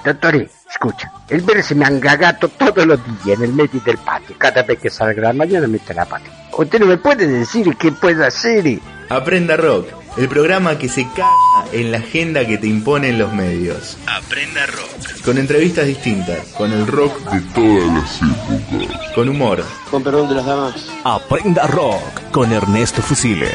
dottore, 0.04 0.50
escucha, 0.78 1.10
el 1.28 1.40
verde 1.40 1.62
se 1.62 1.74
me 1.74 1.84
angagato 1.84 2.48
todos 2.48 2.86
los 2.86 3.00
días 3.24 3.38
en 3.38 3.44
el 3.44 3.52
medio 3.52 3.80
del 3.84 3.98
patio. 3.98 4.36
Cada 4.38 4.62
vez 4.62 4.78
que 4.78 4.90
salga 4.90 5.22
la 5.22 5.32
mañana 5.32 5.66
mete 5.66 5.92
la 5.92 6.04
pata. 6.04 6.26
¿Usted 6.56 6.78
no 6.78 6.86
me 6.86 6.96
puede 6.96 7.26
decir 7.26 7.76
qué 7.76 7.90
puedo 7.92 8.24
hacer? 8.24 8.78
Aprenda 9.08 9.56
Rock, 9.56 9.88
el 10.16 10.28
programa 10.28 10.78
que 10.78 10.88
se 10.88 11.06
caga 11.08 11.66
en 11.72 11.90
la 11.90 11.98
agenda 11.98 12.46
que 12.46 12.58
te 12.58 12.66
imponen 12.68 13.18
los 13.18 13.32
medios. 13.32 13.96
Aprenda 14.06 14.66
Rock. 14.66 15.22
Con 15.24 15.38
entrevistas 15.38 15.86
distintas, 15.86 16.38
con 16.56 16.72
el 16.72 16.86
rock 16.86 17.18
de 17.30 17.40
todas 17.52 17.92
las 17.94 18.20
épocas. 18.22 19.12
con 19.14 19.28
humor. 19.28 19.64
Con 19.90 20.02
perdón 20.02 20.28
de 20.28 20.34
las 20.36 20.46
damas. 20.46 20.74
Aprenda 21.04 21.66
rock 21.66 22.30
con 22.30 22.52
Ernesto 22.52 23.02
Fusile. 23.02 23.50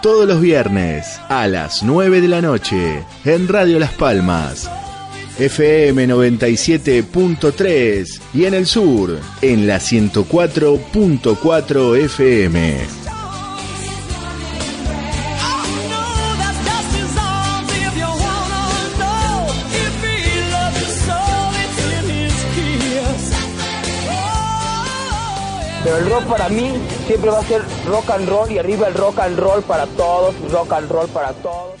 Todos 0.00 0.26
los 0.28 0.40
viernes 0.40 1.20
a 1.28 1.46
las 1.48 1.82
9 1.82 2.20
de 2.20 2.28
la 2.28 2.40
noche 2.40 3.04
en 3.24 3.48
Radio 3.48 3.78
Las 3.78 3.92
Palmas. 3.92 4.70
FM 5.38 6.08
97.3 6.08 8.20
y 8.34 8.44
en 8.44 8.54
el 8.54 8.66
sur 8.66 9.16
en 9.40 9.68
la 9.68 9.78
104.4 9.78 11.96
FM. 11.96 12.78
Pero 25.84 25.96
el 25.96 26.10
rock 26.10 26.24
para 26.24 26.48
mí 26.48 26.72
siempre 27.06 27.30
va 27.30 27.38
a 27.38 27.44
ser 27.44 27.62
rock 27.86 28.10
and 28.10 28.28
roll 28.28 28.50
y 28.50 28.58
arriba 28.58 28.88
el 28.88 28.94
rock 28.94 29.20
and 29.20 29.38
roll 29.38 29.62
para 29.62 29.86
todos, 29.86 30.34
rock 30.50 30.72
and 30.72 30.90
roll 30.90 31.06
para 31.08 31.32
todos. 31.34 31.76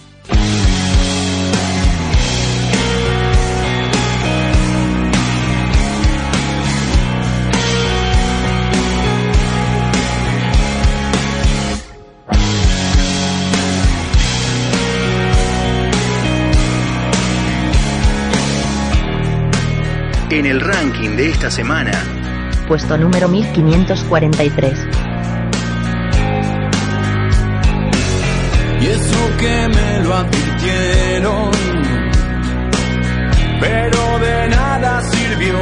En 20.30 20.44
el 20.44 20.60
ranking 20.60 21.16
de 21.16 21.30
esta 21.30 21.50
semana, 21.50 21.90
Puesto 22.68 22.98
número 22.98 23.28
1543. 23.28 24.78
Y 28.78 28.86
eso 28.86 29.36
que 29.38 29.68
me 29.68 30.04
lo 30.04 30.14
advirtieron, 30.14 31.50
pero 33.58 34.18
de 34.18 34.48
nada 34.50 35.02
sirvió. 35.10 35.58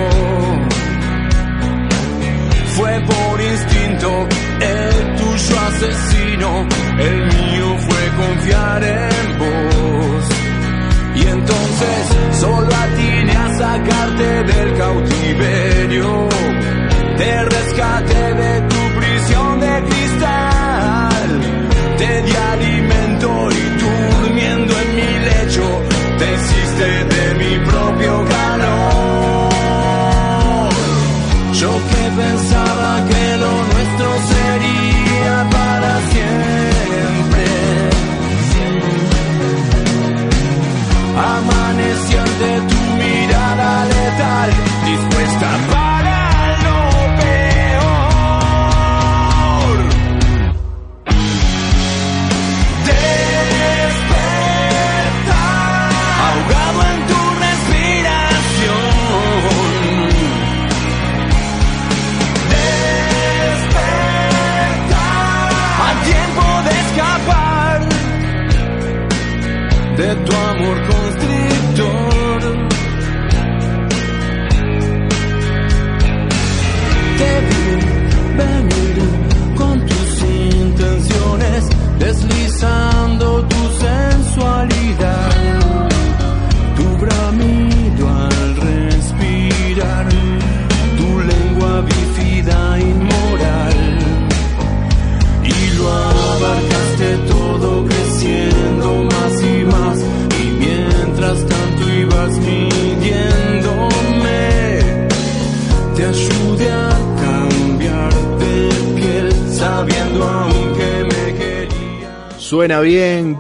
Fue 2.74 3.00
por 3.06 3.40
instinto 3.40 4.28
el 4.60 5.16
tuyo 5.16 5.60
asesino, 5.60 6.66
el 6.98 7.26
mío 7.26 7.76
fue 7.78 8.26
confiar 8.26 8.82
en 8.82 9.38
vos. 9.38 9.55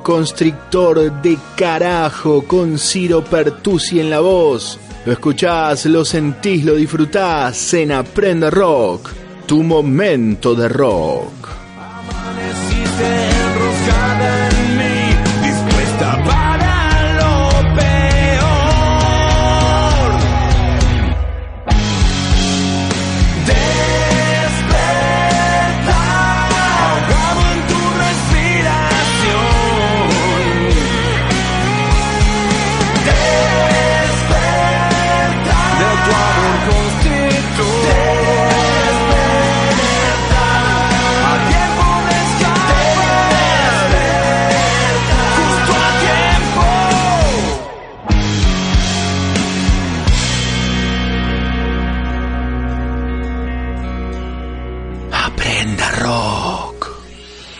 Constrictor 0.06 1.20
de 1.20 1.36
carajo 1.56 2.42
con 2.46 2.78
Ciro 2.78 3.24
Pertusi 3.24 3.98
en 3.98 4.08
la 4.08 4.20
voz. 4.20 4.78
Lo 5.04 5.10
escuchás, 5.10 5.84
lo 5.86 6.04
sentís, 6.04 6.64
lo 6.64 6.76
disfrutás 6.76 7.74
en 7.74 7.90
Aprenda 7.90 8.48
Rock, 8.48 9.10
tu 9.46 9.64
momento 9.64 10.54
de 10.54 10.68
rock. 10.68 11.48
enroscada 12.86 13.25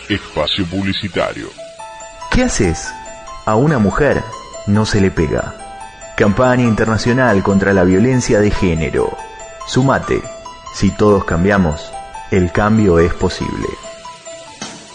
Espacio 0.09 0.65
publicitario. 0.65 1.49
¿Qué 2.31 2.43
haces? 2.43 2.87
A 3.45 3.55
una 3.55 3.77
mujer 3.77 4.23
no 4.65 4.85
se 4.85 5.01
le 5.01 5.11
pega. 5.11 5.53
Campaña 6.15 6.63
internacional 6.63 7.43
contra 7.43 7.73
la 7.73 7.83
violencia 7.83 8.39
de 8.39 8.49
género. 8.49 9.17
Sumate. 9.67 10.21
Si 10.73 10.91
todos 10.91 11.25
cambiamos, 11.25 11.91
el 12.31 12.53
cambio 12.53 12.99
es 12.99 13.13
posible. 13.15 13.67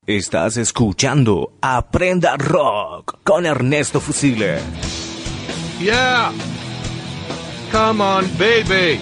Estás 0.07 0.59
escuchando 0.59 1.55
Aprenda 1.61 2.37
Rock 2.37 3.19
con 3.25 3.47
Ernesto 3.47 4.01
Fusile. 4.01 4.61
Yeah. 5.81 6.31
Come 7.73 8.01
on, 8.01 8.31
baby. 8.39 9.01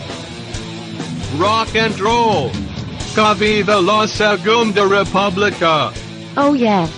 Rock 1.39 1.77
and 1.77 1.99
roll. 2.01 2.51
Que 3.15 3.35
viva 3.35 3.79
la 3.83 4.09
Segunda 4.09 4.87
República. 4.87 5.93
Oh 6.39 6.55
yeah. 6.55 6.89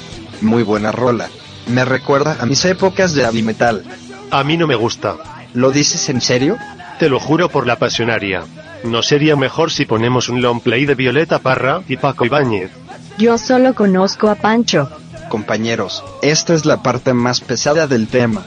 Muy 0.41 0.63
buena 0.63 0.93
rola. 0.93 1.29
Me 1.67 1.85
recuerda 1.85 2.37
a 2.41 2.47
mis 2.47 2.65
épocas 2.65 3.15
de 3.15 3.23
heavy 3.23 3.43
metal. 3.43 3.85
A 4.31 4.45
mí 4.45 4.57
no 4.57 4.67
me 4.67 4.75
gusta. 4.75 5.17
¿Lo 5.55 5.71
dices 5.71 6.09
en 6.09 6.21
serio? 6.21 6.57
Te 6.99 7.09
lo 7.09 7.19
juro 7.21 7.49
por 7.49 7.67
la 7.67 7.77
pasionaria. 7.79 8.45
¿No 8.85 9.03
sería 9.03 9.37
mejor 9.37 9.71
si 9.71 9.85
ponemos 9.85 10.29
un 10.29 10.43
long 10.43 10.61
play 10.61 10.87
de 10.87 10.95
Violeta 10.95 11.39
Parra 11.41 11.83
y 11.89 11.97
Paco 11.97 12.25
Ibáñez? 12.25 12.71
Yo 13.19 13.39
solo 13.39 13.75
conozco 13.75 14.29
a 14.29 14.35
Pancho. 14.35 14.91
Compañeros, 15.29 16.05
esta 16.23 16.55
es 16.55 16.67
la 16.67 16.83
parte 16.83 17.13
más 17.13 17.41
pesada 17.41 17.87
del 17.87 18.07
tema. 18.07 18.45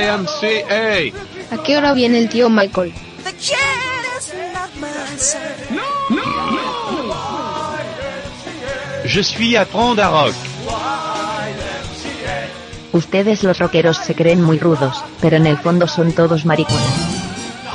YMCA. 0.00 1.54
¿A 1.54 1.62
qué 1.62 1.76
hora 1.76 1.92
viene 1.92 2.18
el 2.18 2.28
tío 2.28 2.48
Michael? 2.48 2.92
Je 9.04 9.22
suis 9.22 9.56
à 9.56 9.64
Prendre 9.64 10.04
Rock. 10.04 10.34
Ustedes 12.92 13.42
los 13.42 13.58
rockeros 13.58 13.98
se 13.98 14.14
creen 14.14 14.42
muy 14.42 14.58
rudos, 14.58 15.04
pero 15.20 15.36
en 15.36 15.46
el 15.46 15.56
fondo 15.58 15.86
son 15.86 16.12
todos 16.12 16.44
maricones. 16.44 16.80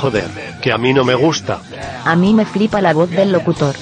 Joder, 0.00 0.28
que 0.60 0.72
a 0.72 0.78
mí 0.78 0.92
no 0.92 1.04
me 1.04 1.14
gusta. 1.14 1.60
A 2.04 2.16
mí 2.16 2.34
me 2.34 2.44
flipa 2.44 2.80
la 2.82 2.92
voz 2.92 3.10
del 3.10 3.32
locutor. 3.32 3.74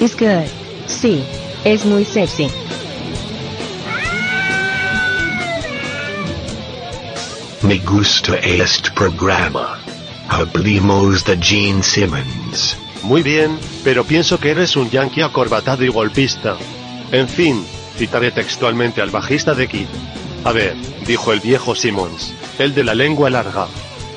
Es 0.00 0.16
que... 0.16 0.46
Sí, 0.86 1.24
es 1.64 1.84
muy 1.84 2.04
sexy. 2.04 2.50
Me 7.70 7.78
gusta 7.78 8.34
este 8.38 8.90
programa. 8.90 9.78
Hablemos 10.28 11.24
de 11.24 11.36
Gene 11.40 11.84
Simmons. 11.84 12.76
Muy 13.04 13.22
bien, 13.22 13.56
pero 13.84 14.02
pienso 14.02 14.40
que 14.40 14.50
eres 14.50 14.74
un 14.74 14.90
yankee 14.90 15.22
acorbatado 15.22 15.84
y 15.84 15.88
golpista. 15.88 16.56
En 17.12 17.28
fin, 17.28 17.64
citaré 17.96 18.32
textualmente 18.32 19.00
al 19.00 19.10
bajista 19.10 19.54
de 19.54 19.68
Kid. 19.68 19.86
A 20.42 20.50
ver, 20.50 20.74
dijo 21.06 21.32
el 21.32 21.38
viejo 21.38 21.76
Simmons, 21.76 22.34
el 22.58 22.74
de 22.74 22.82
la 22.82 22.96
lengua 22.96 23.30
larga. 23.30 23.68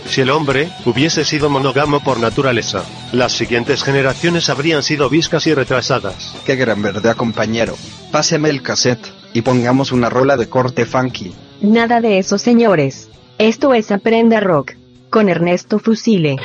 Si 0.09 0.21
el 0.21 0.31
hombre 0.31 0.71
hubiese 0.85 1.23
sido 1.23 1.47
monógamo 1.47 1.99
por 1.99 2.19
naturaleza, 2.19 2.83
las 3.11 3.33
siguientes 3.33 3.83
generaciones 3.83 4.49
habrían 4.49 4.81
sido 4.81 5.11
viscas 5.11 5.45
y 5.45 5.53
retrasadas. 5.53 6.35
Qué 6.43 6.55
gran 6.55 6.81
verdad, 6.81 7.15
compañero. 7.15 7.77
Páseme 8.11 8.49
el 8.49 8.63
cassette 8.63 9.13
y 9.31 9.43
pongamos 9.43 9.91
una 9.91 10.09
rola 10.09 10.37
de 10.37 10.49
corte 10.49 10.87
funky. 10.87 11.35
Nada 11.61 12.01
de 12.01 12.17
eso, 12.17 12.39
señores. 12.39 13.09
Esto 13.39 13.73
es 13.73 13.91
Aprenda 13.91 14.39
Rock. 14.39 14.73
Con 15.09 15.27
Ernesto 15.27 15.79
Fusile. 15.79 16.37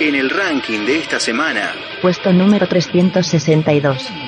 En 0.00 0.14
el 0.14 0.30
ranking 0.30 0.86
de 0.86 0.98
esta 0.98 1.18
semana, 1.18 1.72
Puesto 2.00 2.32
número 2.32 2.68
362. 2.68 4.27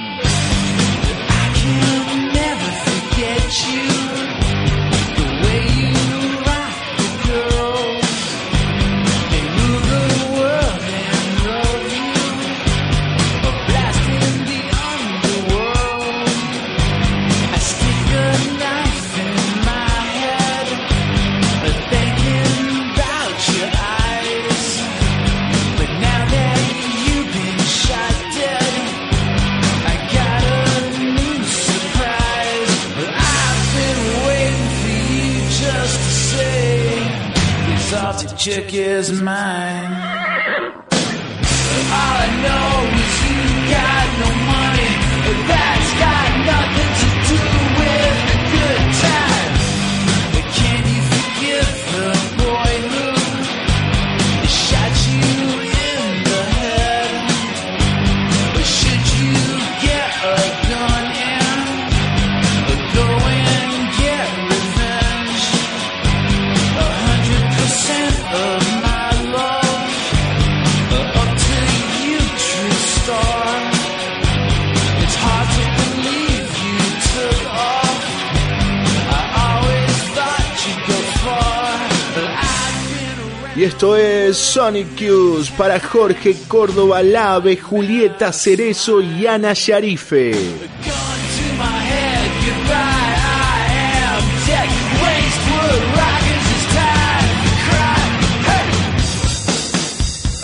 Para 85.56 85.80
Jorge 85.80 86.36
Córdoba 86.46 87.02
Lave, 87.02 87.56
Julieta 87.56 88.32
Cerezo 88.32 89.00
y 89.00 89.26
Ana 89.26 89.52
Sharife. 89.52 90.32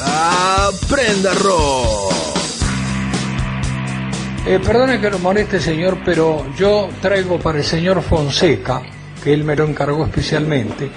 Aprenda 0.03 1.33
rock. 1.35 2.12
Eh, 4.45 4.59
perdone 4.59 5.01
que 5.01 5.09
lo 5.09 5.21
moleste, 5.21 5.61
señor, 5.61 5.99
pero 6.05 6.47
yo 6.57 6.89
traigo 7.01 7.39
para 7.39 7.59
el 7.59 7.65
señor 7.65 8.03
Fonseca, 8.03 8.83
que 9.23 9.33
él 9.33 9.45
me 9.45 9.55
lo 9.55 9.67
encargó 9.67 10.05
especialmente, 10.05 10.91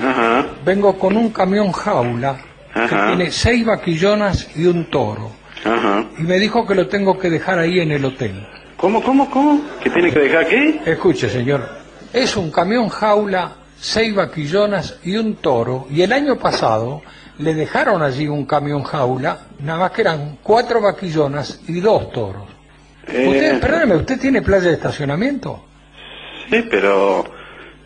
vengo 0.65 0.97
con 0.97 1.15
un 1.15 1.29
camión 1.29 1.71
jaula 1.71 2.48
que 2.73 2.95
tiene 2.95 3.31
seis 3.31 3.65
vaquillonas 3.65 4.55
y 4.55 4.65
un 4.65 4.85
toro. 4.85 5.31
Ajá. 5.65 6.05
Y 6.17 6.23
me 6.23 6.39
dijo 6.39 6.65
que 6.65 6.75
lo 6.75 6.87
tengo 6.87 7.17
que 7.17 7.29
dejar 7.29 7.59
ahí 7.59 7.79
en 7.79 7.91
el 7.91 8.05
hotel. 8.05 8.47
¿Cómo, 8.77 9.03
cómo, 9.03 9.29
cómo? 9.29 9.61
¿Que 9.83 9.89
tiene 9.89 10.11
que 10.11 10.19
dejar 10.19 10.47
qué? 10.47 10.81
Escuche, 10.85 11.29
señor, 11.29 11.67
es 12.13 12.37
un 12.37 12.49
camión 12.49 12.87
jaula, 12.87 13.55
seis 13.77 14.15
vaquillonas 14.15 14.99
y 15.03 15.17
un 15.17 15.35
toro. 15.35 15.87
Y 15.89 16.01
el 16.01 16.13
año 16.13 16.37
pasado 16.37 17.01
le 17.39 17.53
dejaron 17.53 18.01
allí 18.01 18.27
un 18.27 18.45
camión 18.45 18.83
jaula, 18.83 19.39
nada 19.59 19.79
más 19.79 19.91
que 19.91 20.01
eran 20.01 20.37
cuatro 20.41 20.81
vaquillonas 20.81 21.61
y 21.67 21.79
dos 21.81 22.11
toros. 22.11 22.43
Eh, 23.07 23.27
Usted, 23.27 23.59
perdóneme, 23.59 23.95
¿usted 23.95 24.19
tiene 24.19 24.41
playa 24.41 24.67
de 24.67 24.73
estacionamiento? 24.73 25.65
Sí, 26.49 26.63
pero 26.69 27.25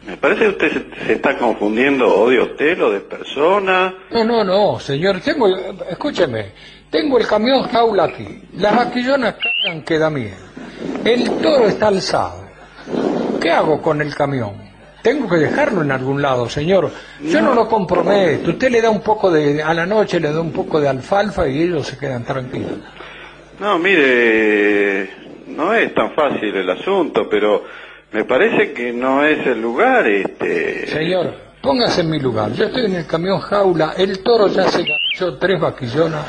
me 0.06 0.18
parece 0.18 0.42
que 0.42 0.50
usted 0.50 0.72
se, 0.72 1.06
se 1.06 1.14
está 1.14 1.38
confundiendo 1.38 2.08
o 2.08 2.30
de 2.30 2.40
hotel 2.40 2.82
o 2.84 2.92
de 2.92 3.00
persona. 3.00 3.94
No, 4.12 4.24
no, 4.24 4.44
no, 4.44 4.80
señor, 4.80 5.22
tengo, 5.22 5.48
escúcheme, 5.90 6.52
tengo 6.90 7.18
el 7.18 7.28
camión 7.28 7.64
jaula 7.64 8.06
aquí, 8.06 8.42
las 8.58 8.76
vaquillonas 8.76 9.36
cargan 9.36 9.84
que 9.84 9.98
da 9.98 10.10
miedo, 10.10 10.36
el 11.06 11.30
toro 11.42 11.68
está 11.68 11.88
alzado, 11.88 12.46
¿qué 13.42 13.52
hago 13.52 13.82
con 13.82 14.02
el 14.02 14.14
camión? 14.14 14.74
Tengo 15.04 15.28
que 15.28 15.36
dejarlo 15.36 15.82
en 15.82 15.92
algún 15.92 16.22
lado, 16.22 16.48
señor. 16.48 16.90
Yo 17.22 17.42
no, 17.42 17.54
lo 17.54 17.68
comprometo. 17.68 18.52
Usted 18.52 18.72
le 18.72 18.82
da 18.82 18.90
un 18.90 19.02
poco 19.02 19.30
de, 19.30 19.62
a 19.62 19.74
la 19.74 19.86
noche 19.86 20.18
le 20.18 20.32
da 20.32 20.40
un 20.40 20.54
poco 20.54 20.80
de 20.80 20.88
alfalfa 20.88 21.46
y 21.46 21.64
ellos 21.64 21.88
se 21.88 21.98
quedan 21.98 22.24
tranquilos. 22.24 22.72
No, 23.60 23.78
mire, 23.80 25.10
no 25.48 25.74
es 25.74 25.94
tan 25.94 26.14
fácil 26.14 26.56
el 26.56 26.70
asunto, 26.70 27.28
pero 27.30 27.66
me 28.14 28.26
parece 28.26 28.74
que 28.74 28.92
no 28.94 29.26
es 29.26 29.46
el 29.48 29.62
lugar, 29.62 30.08
este. 30.08 30.88
Señor, 30.88 31.34
póngase 31.62 32.02
en 32.02 32.10
mi 32.12 32.20
lugar. 32.20 32.52
Yo 32.54 32.66
estoy 32.66 32.86
en 32.86 32.96
el 32.96 33.08
camión 33.08 33.40
jaula, 33.40 33.94
el 33.98 34.22
toro 34.24 34.48
ya 34.48 34.68
se 34.70 34.84
ganchó 34.84 35.38
tres 35.38 35.60
vaquillonas 35.60 36.26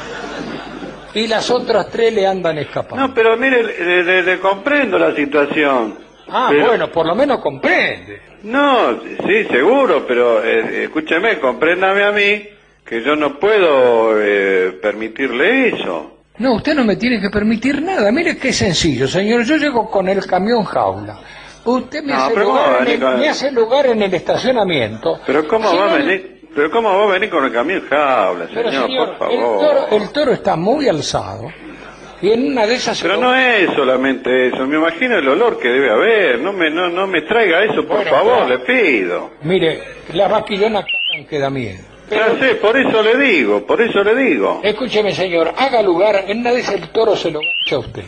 y 1.15 1.27
las 1.27 1.51
otras 1.51 1.89
tres 1.91 2.13
le 2.13 2.27
andan 2.27 2.59
escapando. 2.59 3.07
No, 3.09 3.15
pero 3.15 3.37
mire, 3.37 3.63
le, 3.63 4.03
le- 4.03 4.23
le 4.23 4.41
comprendo 4.41 4.99
la 4.99 5.15
situación. 5.15 5.99
Ah, 6.29 6.49
Pero- 6.51 6.69
bueno, 6.69 6.91
por 6.91 7.07
lo 7.07 7.15
menos 7.15 7.39
comprende. 7.41 8.21
No, 8.45 9.01
sí, 9.03 9.45
seguro, 9.51 10.05
pero 10.07 10.43
eh, 10.45 10.85
escúcheme, 10.85 11.39
compréndame 11.39 12.03
a 12.05 12.13
mí 12.13 12.43
que 12.85 13.03
yo 13.03 13.15
no 13.17 13.39
puedo 13.39 14.21
eh, 14.21 14.79
permitirle 14.83 15.69
eso. 15.69 16.11
No, 16.39 16.55
usted 16.55 16.75
no 16.75 16.85
me 16.85 16.97
tiene 16.97 17.21
que 17.21 17.31
permitir 17.31 17.81
nada. 17.81 18.11
Mire 18.11 18.37
qué 18.37 18.53
sencillo, 18.53 19.07
señor. 19.07 19.45
Yo 19.45 19.57
llego 19.57 19.89
con 19.91 20.09
el 20.09 20.27
camión 20.27 20.65
jaula. 20.65 21.19
Usted 21.65 22.03
me, 22.03 22.13
No, 22.13 22.19
hace, 22.25 22.35
pero 22.35 22.47
¿cómo 22.47 22.59
lugar 22.61 22.89
el, 22.89 23.01
con- 23.01 23.21
me 23.21 23.29
hace 23.29 23.51
lugar 23.53 23.87
en 23.87 24.03
el 24.03 24.15
estacionamiento. 24.15 25.19
Pero 25.27 25.49
¿cómo 25.49 25.71
Si 25.71 25.77
va 25.77 25.93
a 25.93 25.97
venir? 25.97 26.41
Pero 26.55 26.71
¿cómo 26.71 26.97
va 26.99 27.05
a 27.05 27.13
venir 27.15 27.31
con 27.31 27.45
el 27.45 27.53
camión 27.53 27.83
jaula, 27.89 28.47
Pero 28.55 28.71
señor? 28.71 28.87
señor, 28.87 29.19
por 29.19 29.33
el 29.33 29.39
favor. 29.41 29.59
toro, 29.67 29.87
el 29.91 30.11
toro 30.11 30.33
está 30.33 30.57
muy 30.57 30.89
alzado. 30.89 31.51
Y 32.23 32.31
en 32.33 32.53
una 32.53 32.67
de 32.67 32.75
esas... 32.77 33.03
Pero 33.03 33.17
no 33.17 33.35
es 33.35 33.71
solamente 33.75 34.49
eso, 34.49 34.67
me 34.67 34.77
imagino 34.77 35.19
el 35.19 35.29
olor 35.29 35.59
que 35.59 35.69
debe 35.69 35.91
haber. 35.91 36.39
No 36.39 36.53
me, 36.53 36.71
no, 36.71 36.89
no 36.89 37.07
me 37.07 37.23
traiga 37.23 37.65
eso, 37.65 37.85
por 37.87 37.97
Bueno, 37.97 38.11
favor, 38.11 38.47
claro. 38.47 38.49
le 38.49 38.59
pido. 38.61 39.31
Mire, 39.43 39.83
las 40.13 40.31
vaquillonas 40.31 40.85
cagan 40.85 41.27
que 41.27 41.39
da 41.39 41.51
miedo. 41.51 41.83
Ya 42.11 42.29
sé, 42.39 42.55
por 42.57 42.77
eso 42.79 43.03
le 43.03 43.17
digo, 43.17 43.67
por 43.67 43.81
eso 43.83 44.03
le 44.05 44.15
digo. 44.15 44.61
Escúcheme, 44.63 45.13
señor, 45.13 45.53
haga 45.57 45.83
lugar, 45.83 46.25
en 46.29 46.39
una 46.41 46.53
de 46.53 46.61
esas 46.61 46.75
el 46.77 46.89
toro 46.91 47.17
se 47.17 47.31
lo 47.31 47.41
gancha 47.41 47.77
a 47.77 47.79
usted. 47.79 48.05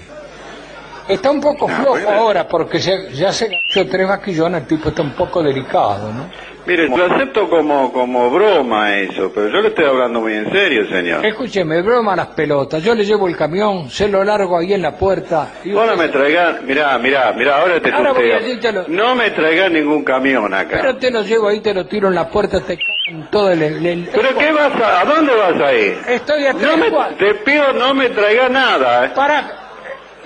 Está 1.08 1.30
un 1.30 1.40
poco 1.40 1.68
flojo 1.68 2.08
ahora 2.10 2.48
porque 2.48 2.80
se- 2.80 3.12
ya 3.12 3.32
se 3.32 3.48
ganchó 3.48 3.86
tres 3.88 4.08
vaquillonas, 4.08 4.62
el 4.62 4.66
tipo 4.68 4.88
está 4.88 5.02
un 5.02 5.12
poco 5.12 5.42
delicado, 5.42 6.12
¿no? 6.12 6.28
Mire, 6.66 6.88
lo 6.88 7.04
acepto 7.04 7.48
como, 7.48 7.92
como 7.92 8.28
broma 8.28 8.96
eso, 8.96 9.30
pero 9.32 9.46
yo 9.48 9.60
le 9.60 9.68
estoy 9.68 9.84
hablando 9.84 10.20
muy 10.20 10.32
en 10.34 10.50
serio, 10.50 10.84
señor. 10.88 11.24
Escúcheme, 11.24 11.80
broma 11.80 12.16
las 12.16 12.26
pelotas. 12.28 12.82
Yo 12.82 12.92
le 12.92 13.04
llevo 13.04 13.28
el 13.28 13.36
camión, 13.36 13.88
se 13.88 14.08
lo 14.08 14.24
largo 14.24 14.58
ahí 14.58 14.72
en 14.74 14.82
la 14.82 14.96
puerta. 14.96 15.48
Y 15.62 15.72
usted- 15.72 15.96
me 15.96 16.08
traigas, 16.08 16.60
mirá, 16.62 16.98
mirá, 16.98 17.32
mirá, 17.34 17.60
ahora 17.60 17.80
te 17.80 17.92
Ahora 17.92 18.12
voy 18.12 18.32
allí 18.32 18.56
te 18.58 18.72
lo- 18.72 18.88
No 18.88 19.14
me 19.14 19.30
traigas 19.30 19.70
ningún 19.70 20.02
camión 20.02 20.52
acá. 20.52 20.78
Pero 20.80 20.96
te 20.96 21.12
lo 21.12 21.22
llevo 21.22 21.46
ahí, 21.46 21.60
te 21.60 21.72
lo 21.72 21.86
tiro 21.86 22.08
en 22.08 22.16
la 22.16 22.28
puerta, 22.28 22.60
te 22.60 22.78
cagan 22.78 23.30
todo 23.30 23.52
el... 23.52 23.62
el- 23.62 23.86
el- 23.86 24.08
¿Pero 24.12 24.36
qué 24.36 24.50
vas 24.50 24.72
a, 24.82 25.02
a 25.02 25.04
dónde 25.04 25.32
vas 25.36 25.60
a 25.60 25.72
ir? 25.72 25.98
Estoy 26.08 26.46
a 26.46 26.52
No 26.52 26.76
me, 26.76 26.90
te 27.16 27.32
pido 27.44 27.72
no 27.74 27.94
me 27.94 28.08
traigas 28.10 28.50
nada, 28.50 29.06
¿eh? 29.06 29.10
Para... 29.14 29.65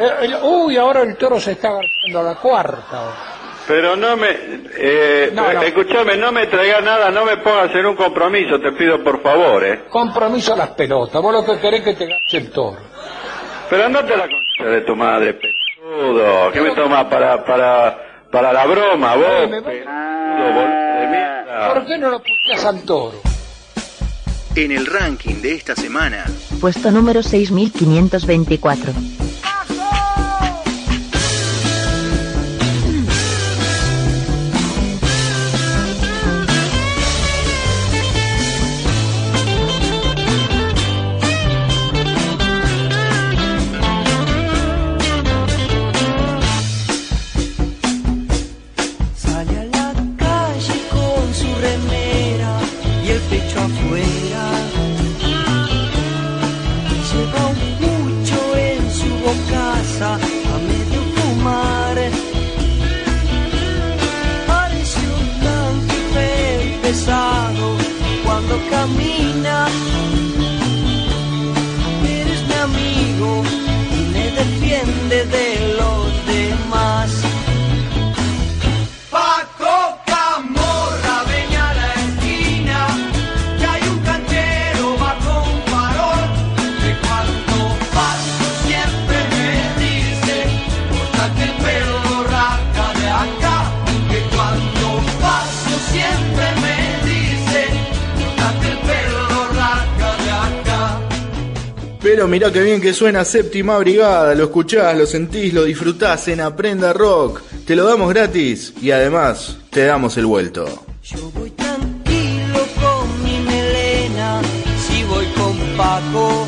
eh, 0.01 0.11
el- 0.23 0.37
uy, 0.43 0.77
ahora 0.77 1.03
el 1.03 1.17
toro 1.17 1.39
se 1.41 1.53
está 1.53 1.69
agarrando 1.69 2.21
a 2.21 2.23
la 2.23 2.35
cuarta. 2.37 3.03
Pero 3.69 3.95
no 3.95 4.17
me, 4.17 4.29
eh, 4.77 5.31
No, 5.33 5.53
no. 5.53 5.63
escúchame, 5.63 6.17
no 6.17 6.33
me 6.33 6.47
traigas 6.49 6.83
nada, 6.83 7.11
no 7.11 7.25
me 7.25 7.37
pongas 7.37 7.73
en 7.77 7.87
un 7.87 7.95
compromiso, 7.95 8.59
te 8.59 8.73
pido 8.73 9.03
por 9.05 9.23
favor, 9.23 9.63
¿eh? 9.65 9.85
Compromiso 9.89 10.55
a 10.55 10.57
las 10.57 10.71
pelotas. 10.71 11.23
Vos 11.23 11.33
lo 11.33 11.45
que 11.45 11.61
querés 11.61 11.81
es 11.81 11.85
que 11.85 11.95
te 11.95 12.07
ganche 12.07 12.37
el 12.39 12.51
toro. 12.51 12.79
Pero 13.69 13.85
andate 13.85 14.15
a 14.15 14.17
la 14.17 14.29
concha 14.29 14.65
de 14.65 14.81
tu 14.81 14.97
madre, 14.97 15.35
peludo. 15.35 16.51
¿Qué 16.53 16.61
me 16.61 16.71
tomas 16.75 17.05
para, 17.05 17.45
para, 17.45 17.99
para 18.33 18.53
la 18.53 18.67
broma, 18.67 19.15
vos, 19.15 19.27
Ay, 19.41 19.49
me 19.49 19.61
va- 19.61 19.67
peludo, 19.67 20.53
boludo 20.53 21.01
de 21.01 21.07
mierda? 21.07 21.73
¿Por 21.75 21.87
qué 21.87 21.99
no 21.99 22.11
lo 22.11 22.19
puteas 22.23 22.65
al 22.65 22.83
toro? 22.83 23.21
En 24.57 24.73
el 24.73 24.85
ranking 24.87 25.41
de 25.43 25.55
esta 25.55 25.77
semana, 25.77 26.25
Puesto 26.61 26.91
número 26.91 27.23
6524. 27.23 28.93
Mirá 102.31 102.53
que 102.53 102.63
bien 102.63 102.81
que 102.81 102.95
suena 102.95 103.25
Séptima 103.25 103.77
Brigada, 103.79 104.37
lo 104.37 104.45
escuchás, 104.45 104.97
lo 104.97 105.05
sentís, 105.05 105.53
lo 105.53 105.65
disfrutás 105.65 106.29
en 106.29 106.41
Aprenda 106.41 106.93
Rock. 106.93 107.43
Te 107.67 107.75
lo 107.75 107.85
damos 107.85 108.09
gratis 108.11 108.73
y 108.81 108.93
además 108.93 109.59
te 109.71 109.85
damos 109.85 110.17
el 110.17 110.27
vuelto. 110.27 110.65
Yo 111.03 111.31
voy 111.35 111.51
tranquilo 111.51 112.61
con 112.81 113.25
mi 113.25 113.41
melena, 113.41 114.41
si 114.87 115.03
voy 115.05 115.27
con 115.37 115.57
Paco. 115.77 116.47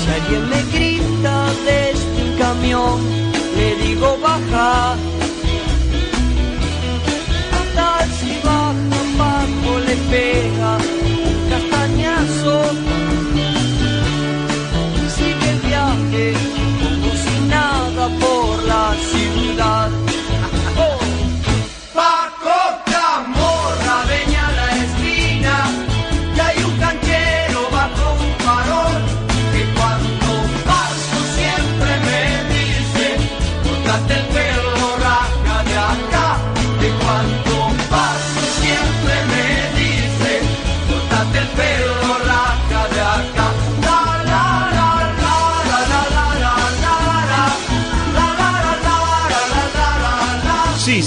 Si 0.00 0.10
alguien 0.10 0.48
me 0.48 0.62
grita 0.72 1.46
desde 1.64 2.22
un 2.22 2.38
camión, 2.38 3.00
le 3.56 3.74
digo 3.84 4.16
baja. 4.22 4.96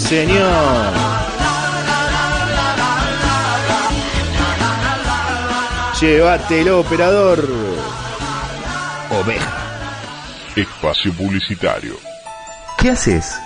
Señor. 0.08 0.94
Llévatelo, 6.00 6.80
operador. 6.80 7.46
Oveja. 9.10 9.58
Espacio 10.56 11.14
publicitario. 11.14 11.96
¿Qué 12.78 12.92
haces? 12.92 13.38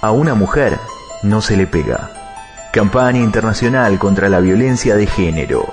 A 0.00 0.12
una 0.12 0.34
mujer 0.34 0.78
no 1.22 1.40
se 1.42 1.56
le 1.56 1.66
pega. 1.66 2.10
Campaña 2.72 3.18
internacional 3.18 3.98
contra 3.98 4.28
la 4.28 4.40
violencia 4.40 4.96
de 4.96 5.06
género. 5.06 5.72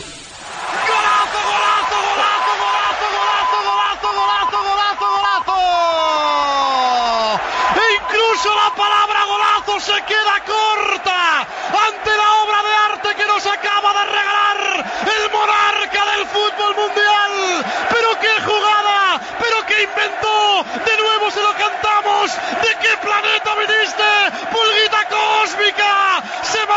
E 7.75 7.83
incluso 8.01 8.49
la 8.55 8.73
palabra 8.75 9.25
golazo 9.25 9.79
se 9.79 10.01
queda 10.05 10.35
corta 10.45 11.41
ante 11.41 12.11
la 12.17 12.29
obra 12.43 12.59
de 12.63 12.73
arte 12.93 13.09
que 13.15 13.27
nos 13.27 13.45
acaba 13.45 13.93
de 13.93 14.05
regalar 14.05 14.85
el 15.05 15.31
monarca 15.31 16.01
del 16.13 16.25
fútbol 16.27 16.75
mundial. 16.81 17.65
Pero 17.89 18.09
qué 18.19 18.41
jugada, 18.41 19.21
pero 19.39 19.65
qué 19.67 19.83
inventó. 19.83 20.63
De 20.85 20.97
nuevo 20.97 21.29
se 21.29 21.41
lo 21.41 21.53
¿De 22.35 22.75
qué 22.81 22.97
planeta 23.01 23.55
viniste? 23.55 24.09
Pulguita 24.51 25.05
cósmica. 25.09 26.23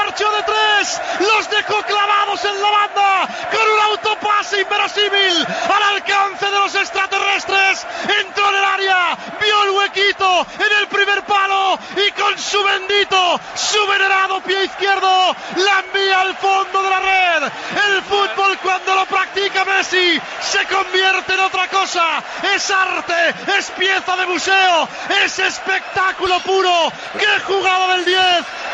Marchó 0.04 0.30
de 0.32 0.42
tres, 0.42 1.00
los 1.20 1.50
dejó 1.50 1.80
clavados 1.82 2.44
en 2.44 2.60
la 2.60 2.70
banda 2.70 3.28
con 3.52 3.70
un 3.70 3.80
autopase 3.80 4.60
inverosímil 4.60 5.46
al 5.46 5.82
alcance 5.94 6.46
de 6.46 6.58
los 6.58 6.74
extraterrestres. 6.74 7.86
Entró 8.20 8.48
en 8.48 8.56
el 8.56 8.64
área, 8.64 9.16
vio 9.40 9.62
el 9.64 9.70
huequito 9.70 10.46
en 10.58 10.80
el 10.80 10.88
primer 10.88 11.22
palo 11.22 11.78
y 11.96 12.10
con 12.20 12.36
su 12.36 12.62
bendito, 12.64 13.40
su 13.54 13.86
venerado 13.86 14.40
pie 14.40 14.64
izquierdo 14.64 15.36
la 15.56 15.78
envía 15.80 16.20
al 16.20 16.36
fondo 16.36 16.82
de 16.82 16.90
la 16.90 17.00
red. 17.00 17.52
El 17.86 18.02
fútbol 18.02 18.58
cuando 18.58 18.94
lo 18.96 19.06
practica 19.06 19.64
Messi 19.64 20.20
se 20.40 20.66
convierte 20.66 21.34
en 21.34 21.40
otra 21.40 21.68
cosa. 21.68 22.22
Es 22.54 22.70
arte, 22.70 23.34
es 23.56 23.70
pieza 23.70 24.16
de 24.16 24.26
museo, 24.26 24.88
es 25.24 25.38
espectáculo 25.38 26.40
puro. 26.40 26.92
¡Qué 27.18 27.40
jugada 27.46 27.96
del 27.96 28.04
10! 28.04 28.18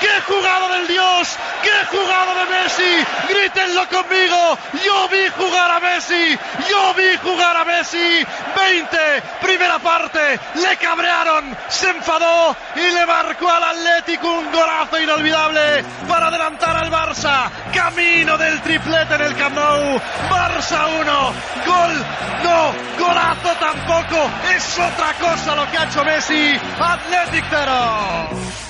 ¡Qué 0.01 0.20
jugada 0.26 0.68
del 0.76 0.86
Dios! 0.86 1.36
¡Qué 1.62 1.96
jugada 1.96 2.34
de 2.34 2.51
Messi! 2.51 3.07
Grítenlo 3.28 3.88
conmigo. 3.88 4.59
Yo 4.84 5.09
vi 5.09 5.28
jugar 5.36 5.70
a 5.70 5.80
Messi. 5.80 6.38
Yo 6.68 6.94
vi 6.94 7.16
jugar 7.18 7.57
a 7.57 7.64
Messi. 7.64 8.26
20, 8.57 8.99
primera 9.40 9.78
parte. 9.78 10.38
Le 10.55 10.76
cabrearon, 10.76 11.57
se 11.68 11.90
enfadó 11.90 12.57
y 12.76 12.90
le 12.92 13.07
marcó 13.07 13.51
al 13.51 13.64
Atlético 13.64 14.30
un 14.30 14.53
golazo 14.53 15.01
inolvidable 15.01 15.84
para 16.09 16.28
adelantar 16.28 16.76
al 16.76 16.90
Barça. 16.90 17.51
Camino 17.72 18.38
del 18.38 18.61
triplete 18.62 19.14
en 19.14 19.22
el 19.22 19.36
Camp 19.36 19.57
Nou. 19.57 20.01
Barça 20.30 20.86
1, 21.01 21.32
gol, 21.66 22.07
no, 22.44 22.72
golazo 22.99 23.55
tampoco. 23.59 24.30
Es 24.55 24.78
otra 24.78 25.14
cosa 25.14 25.57
lo 25.57 25.70
que 25.70 25.78
ha 25.78 25.84
hecho 25.84 26.05
Messi. 26.05 26.61
Athletic 26.78 27.44
0. 27.51 28.68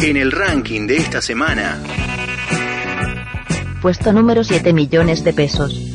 En 0.00 0.16
el 0.16 0.30
ranking 0.30 0.86
de 0.86 0.96
esta 0.96 1.20
semana, 1.20 1.82
Puesto 3.82 4.12
número 4.12 4.44
7 4.44 4.72
millones 4.72 5.24
de 5.24 5.32
pesos. 5.32 5.87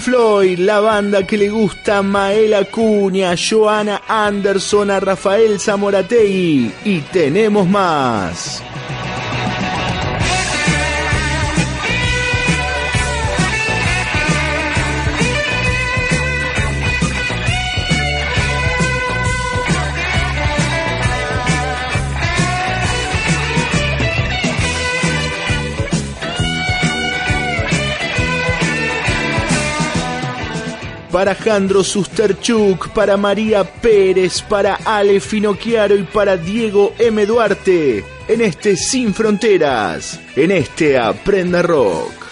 Floyd, 0.00 0.58
la 0.58 0.80
banda 0.80 1.26
que 1.26 1.36
le 1.36 1.48
gusta 1.48 1.98
a 1.98 2.02
Mael 2.02 2.54
Acuña, 2.54 3.34
Joana 3.36 4.02
Anderson, 4.08 4.90
a 4.90 5.00
Rafael 5.00 5.58
Zamorategui. 5.60 6.72
Y 6.84 7.00
tenemos 7.12 7.66
más. 7.68 8.62
Para 31.16 31.34
Jandro 31.34 31.82
Susterchuk, 31.82 32.90
para 32.90 33.16
María 33.16 33.64
Pérez, 33.64 34.42
para 34.42 34.74
Ale 34.84 35.18
Finocchiaro 35.18 35.96
y 35.96 36.02
para 36.02 36.36
Diego 36.36 36.92
M. 36.98 37.24
Duarte, 37.24 38.04
en 38.28 38.42
este 38.42 38.76
Sin 38.76 39.14
Fronteras, 39.14 40.20
en 40.36 40.50
este 40.50 40.98
Aprenda 40.98 41.62
Rock. 41.62 42.25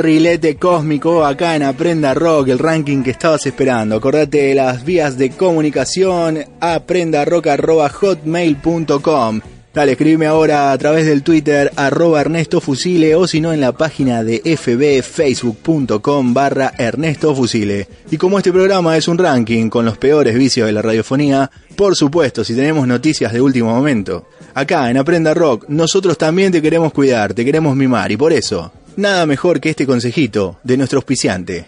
Barrilete 0.00 0.56
cósmico 0.56 1.26
acá 1.26 1.56
en 1.56 1.62
Aprenda 1.62 2.14
Rock, 2.14 2.48
el 2.48 2.58
ranking 2.58 3.02
que 3.02 3.10
estabas 3.10 3.44
esperando. 3.44 3.96
Acordate 3.96 4.44
de 4.44 4.54
las 4.54 4.82
vías 4.82 5.18
de 5.18 5.28
comunicación 5.28 6.38
aprendarock.hotmail.com. 6.58 9.40
Dale, 9.74 9.92
escribime 9.92 10.26
ahora 10.26 10.72
a 10.72 10.78
través 10.78 11.04
del 11.04 11.22
Twitter 11.22 11.70
arroba 11.76 12.22
Ernesto 12.22 12.62
Fusile 12.62 13.14
o 13.14 13.26
si 13.26 13.42
no 13.42 13.52
en 13.52 13.60
la 13.60 13.72
página 13.72 14.24
de 14.24 14.40
fbfacebook.com 14.40 16.32
barra 16.32 16.72
Ernesto 16.78 17.36
Fusile. 17.36 17.86
Y 18.10 18.16
como 18.16 18.38
este 18.38 18.52
programa 18.52 18.96
es 18.96 19.06
un 19.06 19.18
ranking 19.18 19.68
con 19.68 19.84
los 19.84 19.98
peores 19.98 20.34
vicios 20.34 20.66
de 20.66 20.72
la 20.72 20.80
radiofonía, 20.80 21.50
por 21.76 21.94
supuesto, 21.94 22.42
si 22.42 22.54
tenemos 22.54 22.88
noticias 22.88 23.34
de 23.34 23.42
último 23.42 23.74
momento, 23.74 24.30
acá 24.54 24.90
en 24.90 24.96
Aprenda 24.96 25.34
Rock, 25.34 25.66
nosotros 25.68 26.16
también 26.16 26.50
te 26.50 26.62
queremos 26.62 26.90
cuidar, 26.90 27.34
te 27.34 27.44
queremos 27.44 27.76
mimar 27.76 28.10
y 28.10 28.16
por 28.16 28.32
eso, 28.32 28.72
nada 28.96 29.26
mejor 29.26 29.60
que 29.60 29.70
este 29.70 29.86
consejito 29.86 30.58
de 30.62 30.76
nuestro 30.76 30.98
auspiciante. 30.98 31.66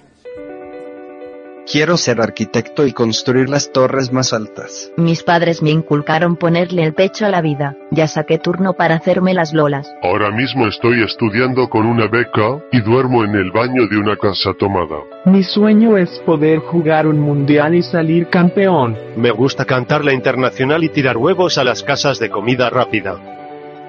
Quiero 1.70 1.96
ser 1.96 2.20
arquitecto 2.20 2.86
y 2.86 2.92
construir 2.92 3.48
las 3.48 3.70
torres 3.72 4.12
más 4.12 4.32
altas. 4.32 4.90
Mis 4.96 5.22
padres 5.22 5.62
me 5.62 5.70
inculcaron 5.70 6.36
ponerle 6.36 6.82
el 6.82 6.92
pecho 6.92 7.24
a 7.24 7.30
la 7.30 7.40
vida. 7.40 7.76
Ya 7.92 8.08
saqué 8.08 8.38
turno 8.38 8.72
para 8.74 8.96
hacerme 8.96 9.32
las 9.32 9.52
lolas. 9.52 9.88
Ahora 10.02 10.30
mismo 10.32 10.66
estoy 10.66 11.02
estudiando 11.04 11.70
con 11.70 11.86
una 11.86 12.08
beca 12.08 12.60
y 12.72 12.80
duermo 12.80 13.24
en 13.24 13.36
el 13.36 13.52
baño 13.52 13.86
de 13.88 13.96
una 13.96 14.16
casa 14.16 14.50
tomada. 14.58 14.98
Mi 15.24 15.44
sueño 15.44 15.96
es 15.96 16.10
poder 16.26 16.58
jugar 16.58 17.06
un 17.06 17.20
mundial 17.20 17.76
y 17.76 17.82
salir 17.82 18.28
campeón. 18.28 18.98
Me 19.16 19.30
gusta 19.30 19.64
cantar 19.64 20.04
la 20.04 20.12
internacional 20.12 20.82
y 20.82 20.88
tirar 20.88 21.16
huevos 21.16 21.58
a 21.58 21.64
las 21.64 21.84
casas 21.84 22.18
de 22.18 22.28
comida 22.28 22.70
rápida. 22.70 23.18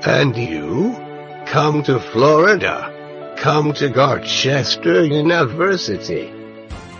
And 0.05 0.35
you? 0.35 0.95
Come 1.51 1.81
to 1.83 1.99
Florida. 1.99 2.92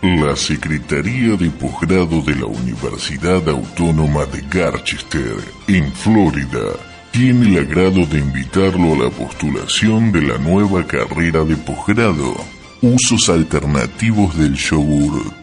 La 0.01 0.35
Secretaría 0.35 1.37
de 1.37 1.49
Posgrado 1.51 2.21
de 2.21 2.35
la 2.35 2.47
Universidad 2.47 3.47
Autónoma 3.47 4.25
de 4.25 4.41
Garchester, 4.51 5.37
en 5.69 5.89
Florida, 5.93 6.73
tiene 7.11 7.47
el 7.47 7.59
agrado 7.65 8.05
de 8.07 8.19
invitarlo 8.19 8.93
a 8.93 9.05
la 9.05 9.09
postulación 9.09 10.11
de 10.11 10.21
la 10.23 10.37
nueva 10.37 10.85
carrera 10.85 11.45
de 11.45 11.55
posgrado, 11.55 12.35
Usos 12.81 13.29
Alternativos 13.29 14.37
del 14.37 14.55
Yogur, 14.55 15.42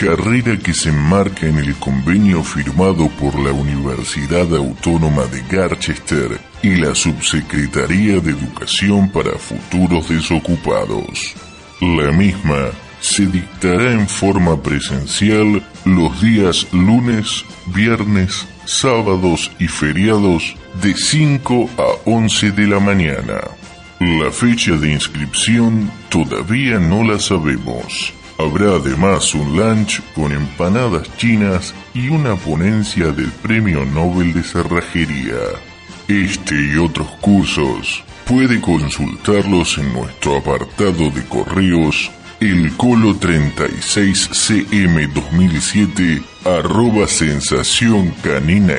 carrera 0.00 0.56
que 0.56 0.72
se 0.72 0.88
enmarca 0.88 1.46
en 1.46 1.58
el 1.58 1.74
convenio 1.74 2.42
firmado 2.42 3.10
por 3.20 3.38
la 3.38 3.52
Universidad 3.52 4.56
Autónoma 4.56 5.26
de 5.26 5.42
Garchester 5.42 6.40
y 6.62 6.76
la 6.76 6.94
Subsecretaría 6.94 8.18
de 8.20 8.30
Educación 8.30 9.10
para 9.10 9.32
Futuros 9.32 10.08
Desocupados. 10.08 11.34
La 11.82 12.10
misma 12.12 12.70
se 13.02 13.26
dictará 13.26 13.92
en 13.92 14.08
forma 14.08 14.62
presencial 14.62 15.62
los 15.84 16.22
días 16.22 16.66
lunes, 16.72 17.44
viernes, 17.66 18.46
sábados 18.64 19.52
y 19.58 19.68
feriados 19.68 20.56
de 20.80 20.94
5 20.94 21.70
a 21.76 22.10
11 22.10 22.52
de 22.52 22.66
la 22.66 22.80
mañana. 22.80 23.42
La 23.98 24.30
fecha 24.30 24.76
de 24.76 24.92
inscripción 24.92 25.90
todavía 26.08 26.78
no 26.78 27.04
la 27.04 27.18
sabemos. 27.18 28.14
Habrá 28.40 28.76
además 28.76 29.34
un 29.34 29.54
lunch 29.54 30.00
con 30.14 30.32
empanadas 30.32 31.14
chinas 31.18 31.74
y 31.92 32.08
una 32.08 32.36
ponencia 32.36 33.12
del 33.12 33.30
Premio 33.30 33.84
Nobel 33.84 34.32
de 34.32 34.42
Cerrajería. 34.42 35.36
Este 36.08 36.54
y 36.54 36.78
otros 36.78 37.10
cursos 37.20 38.02
puede 38.24 38.58
consultarlos 38.62 39.76
en 39.76 39.92
nuestro 39.92 40.38
apartado 40.38 41.10
de 41.10 41.22
correos 41.28 42.10
el 42.40 42.74
colo 42.78 43.14
36cm 43.16 45.12
2007 45.12 46.22
arroba 46.46 47.06
sensación 47.08 48.08
canina. 48.22 48.76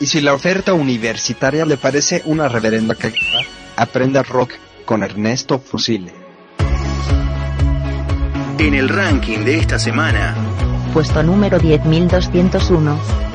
Y 0.00 0.06
si 0.06 0.20
la 0.22 0.32
oferta 0.32 0.72
universitaria 0.72 1.66
le 1.66 1.76
parece 1.76 2.22
una 2.24 2.48
reverenda 2.48 2.94
cagada, 2.94 3.42
aprenda 3.76 4.22
rock 4.22 4.52
con 4.84 5.02
Ernesto 5.02 5.58
Fusile. 5.58 6.12
En 8.58 8.74
el 8.74 8.88
ranking 8.88 9.40
de 9.40 9.58
esta 9.58 9.78
semana, 9.78 10.34
Puesto 10.92 11.22
número 11.24 11.58
10201. 11.58 13.33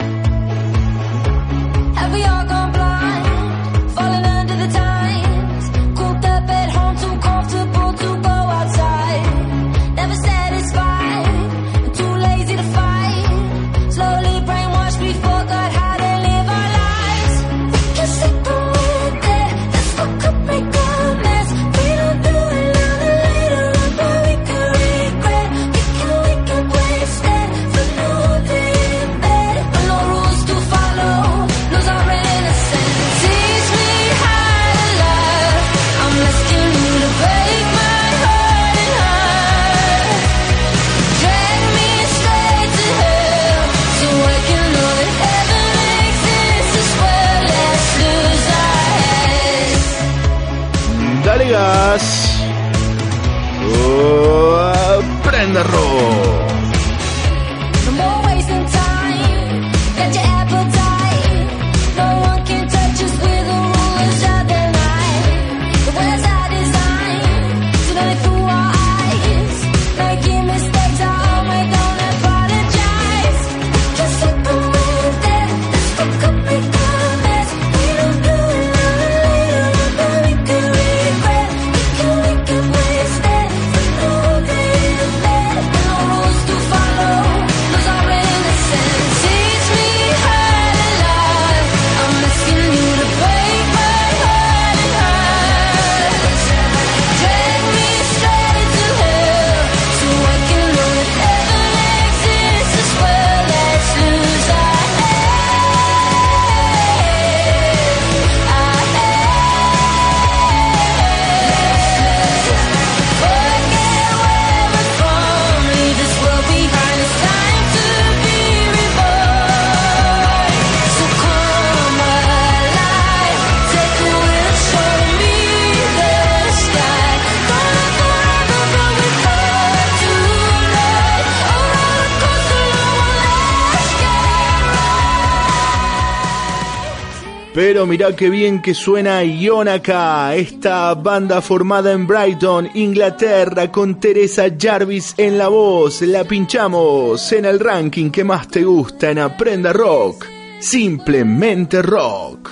Pero 137.69 137.85
mirá 137.85 138.15
qué 138.15 138.31
bien 138.31 138.63
que 138.63 138.73
suena 138.73 139.23
Ionaka, 139.23 140.35
esta 140.35 140.95
banda 140.95 141.39
formada 141.39 141.91
en 141.91 142.07
Brighton, 142.07 142.67
Inglaterra, 142.73 143.71
con 143.71 143.99
Teresa 143.99 144.45
Jarvis 144.59 145.13
en 145.17 145.37
la 145.37 145.49
voz. 145.49 146.01
La 146.01 146.23
pinchamos 146.23 147.31
en 147.31 147.45
el 147.45 147.59
ranking 147.59 148.09
que 148.09 148.23
más 148.23 148.47
te 148.47 148.63
gusta 148.63 149.11
en 149.11 149.19
Aprenda 149.19 149.71
Rock. 149.71 150.25
Simplemente 150.59 151.83
rock. 151.83 152.49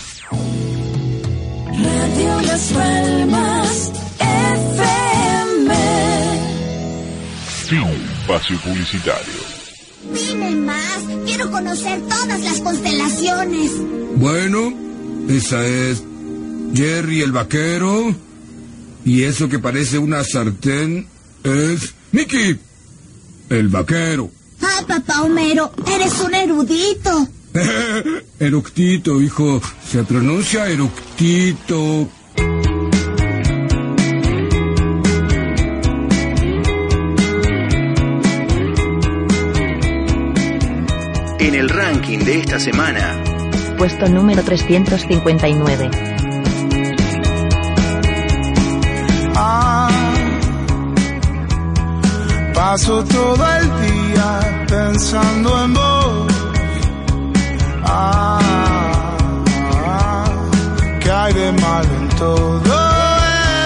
Radio 1.73 2.41
Las 2.43 2.73
Palmas 2.75 3.91
FM. 7.65 8.10
Espacio 8.31 8.61
publicitario. 8.61 9.35
Dime 10.15 10.53
más, 10.53 11.01
quiero 11.27 11.51
conocer 11.51 12.01
todas 12.03 12.41
las 12.41 12.61
constelaciones. 12.61 13.73
Bueno, 14.15 14.73
esa 15.29 15.67
es 15.67 16.05
Jerry 16.73 17.23
el 17.23 17.33
vaquero. 17.33 18.15
Y 19.05 19.25
eso 19.25 19.49
que 19.49 19.59
parece 19.59 19.99
una 19.99 20.23
sartén 20.23 21.09
es 21.43 21.93
Mickey, 22.13 22.57
el 23.49 23.67
vaquero. 23.67 24.31
Ay, 24.61 24.85
papá 24.87 25.23
Homero, 25.23 25.73
eres 25.93 26.21
un 26.21 26.33
erudito. 26.33 27.29
Eructito, 28.39 29.21
hijo. 29.21 29.61
Se 29.91 30.05
pronuncia 30.05 30.69
eructito. 30.69 32.09
En 41.41 41.55
el 41.55 41.71
ranking 41.71 42.19
de 42.19 42.41
esta 42.41 42.61
semana, 42.61 43.17
Puesto 43.79 44.07
número 44.11 44.43
359. 44.43 45.91
Ah, 49.35 49.89
paso 52.53 53.03
todo 53.05 53.47
el 53.57 53.65
día 53.81 54.67
pensando 54.69 55.65
en 55.65 55.73
vos. 55.73 56.33
Ah, 57.85 58.39
¿qué 61.03 61.11
hay 61.11 61.33
de 61.33 61.53
mal 61.53 61.85
en 61.87 62.09
todo 62.19 62.75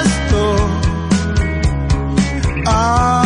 esto? 0.04 0.56
Ah, 2.66 3.24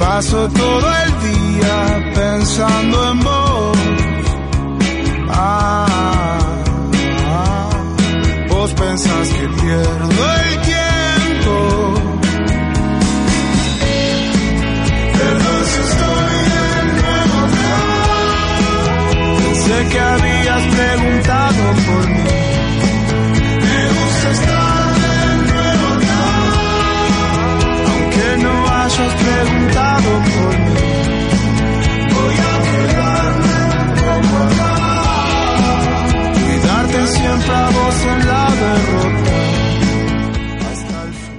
paso 0.00 0.48
todo 0.48 0.96
el 1.04 1.05
día 1.66 2.12
pensando 2.14 3.10
en 3.10 3.20
vos. 3.20 3.78
Ah, 5.28 6.38
ah, 7.26 7.70
vos 8.48 8.72
pensás 8.72 9.28
que 9.28 9.48
pierdo 9.48 10.24
el 10.40 10.60
tiempo. 10.72 11.54
Perdón 15.18 15.60
si 15.70 15.78
estoy 15.88 16.36
acá. 17.42 17.76
Pensé 19.38 19.88
que 19.90 20.00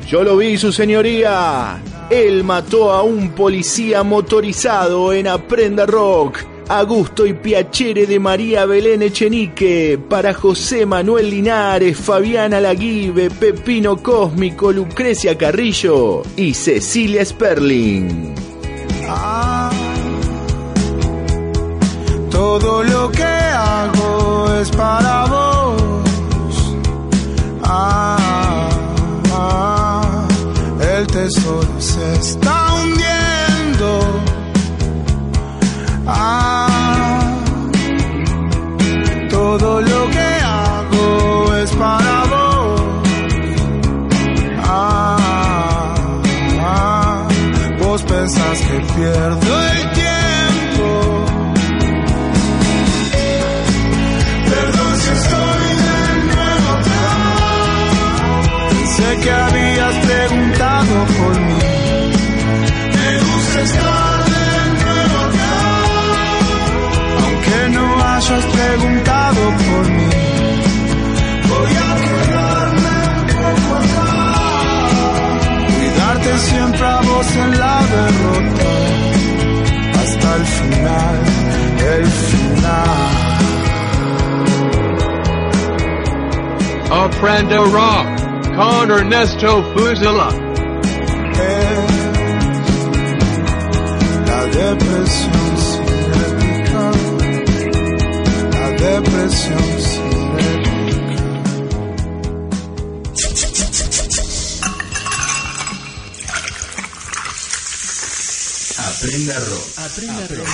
Yo 0.07 0.23
lo 0.23 0.37
vi, 0.37 0.57
su 0.57 0.71
señoría. 0.71 1.81
Él 2.09 2.45
mató 2.45 2.93
a 2.93 3.03
un 3.03 3.31
policía 3.31 4.03
motorizado 4.03 5.11
en 5.11 5.27
Aprenda 5.27 5.85
Rock. 5.85 6.39
A 6.69 6.83
gusto 6.83 7.25
y 7.25 7.33
piacere 7.33 8.07
de 8.07 8.17
María 8.17 8.65
Belén 8.65 9.01
Echenique, 9.01 9.99
para 10.09 10.33
José 10.33 10.85
Manuel 10.85 11.29
Linares, 11.29 11.97
Fabiana 11.97 12.61
Laguibe, 12.61 13.29
Pepino 13.29 13.97
Cósmico, 13.97 14.71
Lucrecia 14.71 15.37
Carrillo 15.37 16.23
y 16.37 16.53
Cecilia 16.53 17.25
Sperling. 17.25 18.33
Ah, 19.07 19.69
todo 22.29 22.83
lo 22.83 23.11
que 23.11 23.23
hago 23.23 24.53
es 24.61 24.69
para 24.71 25.25
vos. 25.25 26.75
Ah, 27.63 28.06
tesoro 31.17 31.81
se 31.81 32.13
está 32.13 32.73
hundiendo. 32.75 33.89
Ah, 36.05 37.41
todo 39.29 39.81
lo 39.81 40.09
que 40.15 40.29
hago 40.59 41.55
es 41.63 41.71
para 41.83 42.15
vos. 42.33 42.81
Ah, 44.63 45.95
ah, 46.59 47.27
vos 47.79 48.01
pensás 48.03 48.57
que 48.67 48.77
pierdo 48.93 49.46
en 77.43 77.59
la 77.59 77.77
derrota. 77.95 78.71
Hasta 80.01 80.35
el 80.35 80.45
final, 80.45 81.15
el 81.95 82.05
final. 82.05 83.27
Aprenda 86.89 87.57
Rock, 87.57 88.07
con 88.55 88.91
Ernesto 88.91 89.63
Fusila. 89.73 90.29
La 94.25 94.41
depresión 94.45 95.57
cinética, 95.57 96.91
la 98.51 98.67
depresión 98.69 99.67
cinética. 99.79 100.06
Aprenda 108.99 109.33
rock. 109.35 109.77
Aprenda 109.77 110.21
rock. 110.27 110.47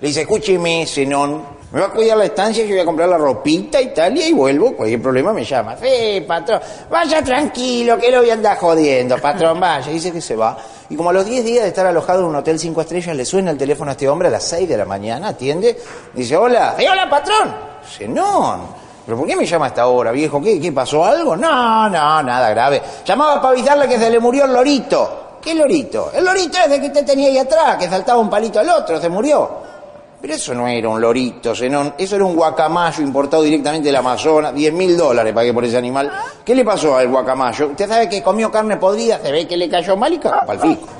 Le 0.00 0.08
dice, 0.08 0.20
escúcheme, 0.22 0.84
Zenón, 0.86 1.44
me 1.72 1.80
va 1.80 1.86
a 1.86 1.90
cuidar 1.90 2.16
la 2.18 2.24
estancia, 2.24 2.64
yo 2.64 2.70
voy 2.70 2.80
a 2.80 2.84
comprar 2.84 3.08
la 3.08 3.16
ropita 3.18 3.80
Italia 3.80 4.26
y 4.28 4.32
vuelvo, 4.32 4.74
cualquier 4.76 5.00
problema 5.00 5.32
me 5.32 5.44
llama. 5.44 5.76
Sí, 5.80 6.20
patrón, 6.26 6.60
vaya 6.90 7.22
tranquilo, 7.22 7.98
que 7.98 8.10
lo 8.10 8.18
voy 8.20 8.30
a 8.30 8.34
andar 8.34 8.58
jodiendo, 8.58 9.16
patrón, 9.18 9.60
vaya. 9.60 9.88
Y 9.90 9.94
dice 9.94 10.12
que 10.12 10.20
se 10.20 10.34
va. 10.36 10.56
Y 10.90 10.96
como 10.96 11.10
a 11.10 11.12
los 11.12 11.24
10 11.24 11.44
días 11.44 11.62
de 11.62 11.68
estar 11.68 11.86
alojado 11.86 12.20
en 12.20 12.26
un 12.26 12.36
hotel 12.36 12.58
5 12.58 12.80
estrellas, 12.80 13.14
le 13.16 13.24
suena 13.24 13.52
el 13.52 13.58
teléfono 13.58 13.90
a 13.90 13.92
este 13.92 14.08
hombre 14.08 14.28
a 14.28 14.30
las 14.32 14.44
6 14.44 14.68
de 14.68 14.76
la 14.76 14.84
mañana, 14.84 15.28
atiende, 15.28 15.80
dice, 16.14 16.36
hola, 16.36 16.74
"Eh, 16.78 16.86
hola, 16.90 17.08
patrón. 17.08 17.54
Zenón. 17.96 18.60
¿Pero 19.04 19.18
por 19.18 19.26
qué 19.26 19.34
me 19.36 19.46
llama 19.46 19.66
a 19.66 19.68
esta 19.68 19.86
hora, 19.86 20.12
viejo? 20.12 20.40
¿Qué, 20.40 20.60
¿Qué 20.60 20.70
pasó? 20.72 21.04
¿Algo? 21.04 21.36
No, 21.36 21.88
no, 21.88 22.22
nada 22.22 22.50
grave. 22.50 22.82
Llamaba 23.04 23.40
para 23.42 23.52
avisarle 23.54 23.88
que 23.88 23.98
se 23.98 24.08
le 24.10 24.20
murió 24.20 24.44
el 24.44 24.52
lorito. 24.52 25.18
¿Qué 25.42 25.56
lorito? 25.56 26.12
El 26.14 26.24
lorito 26.24 26.56
es 26.64 26.70
de 26.70 26.80
que 26.80 26.86
usted 26.86 27.04
tenía 27.04 27.26
ahí 27.26 27.36
atrás, 27.36 27.76
que 27.76 27.88
saltaba 27.88 28.20
un 28.20 28.30
palito 28.30 28.60
al 28.60 28.68
otro, 28.70 29.00
se 29.00 29.08
murió. 29.08 29.50
Pero 30.20 30.34
eso 30.34 30.54
no 30.54 30.68
era 30.68 30.88
un 30.88 31.00
lorito, 31.00 31.50
eso 31.50 31.64
era 31.66 32.24
un 32.24 32.36
guacamayo 32.36 33.02
importado 33.02 33.42
directamente 33.42 33.88
del 33.88 33.96
Amazonas. 33.96 34.54
10 34.54 34.72
mil 34.72 34.96
dólares 34.96 35.34
pagué 35.34 35.52
por 35.52 35.64
ese 35.64 35.76
animal. 35.76 36.12
¿Qué 36.44 36.54
le 36.54 36.64
pasó 36.64 36.96
al 36.96 37.08
guacamayo? 37.08 37.70
Usted 37.70 37.88
sabe 37.88 38.08
que 38.08 38.22
comió 38.22 38.48
carne 38.48 38.76
podrida, 38.76 39.18
se 39.18 39.32
ve 39.32 39.48
que 39.48 39.56
le 39.56 39.68
cayó 39.68 39.96
mal 39.96 40.12
y. 40.12 40.20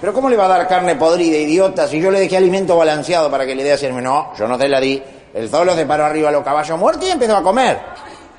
Pero 0.01 0.13
¿cómo 0.13 0.29
le 0.29 0.37
va 0.37 0.47
a 0.47 0.49
dar 0.49 0.67
carne 0.67 0.97
podrida, 0.97 1.39
idiota, 1.39 1.87
si 1.87 2.01
yo 2.01 2.11
le 2.11 2.19
dejé 2.19 2.37
alimento 2.37 2.77
balanceado 2.77 3.31
para 3.31 3.47
que 3.47 3.55
le 3.55 3.63
dé 3.63 3.71
a 3.71 3.75
hacerme? 3.75 4.03
No, 4.03 4.33
yo 4.37 4.49
no 4.49 4.59
se 4.59 4.69
la 4.69 4.81
di. 4.81 5.01
El 5.35 5.49
solo 5.49 5.77
se 5.77 5.87
paró 5.87 6.05
arriba 6.05 6.31
a 6.31 6.33
los 6.33 6.43
caballos 6.43 6.77
muertos 6.77 7.09
y 7.09 7.13
empezó 7.13 7.37
a 7.37 7.43
comer. 7.45 7.79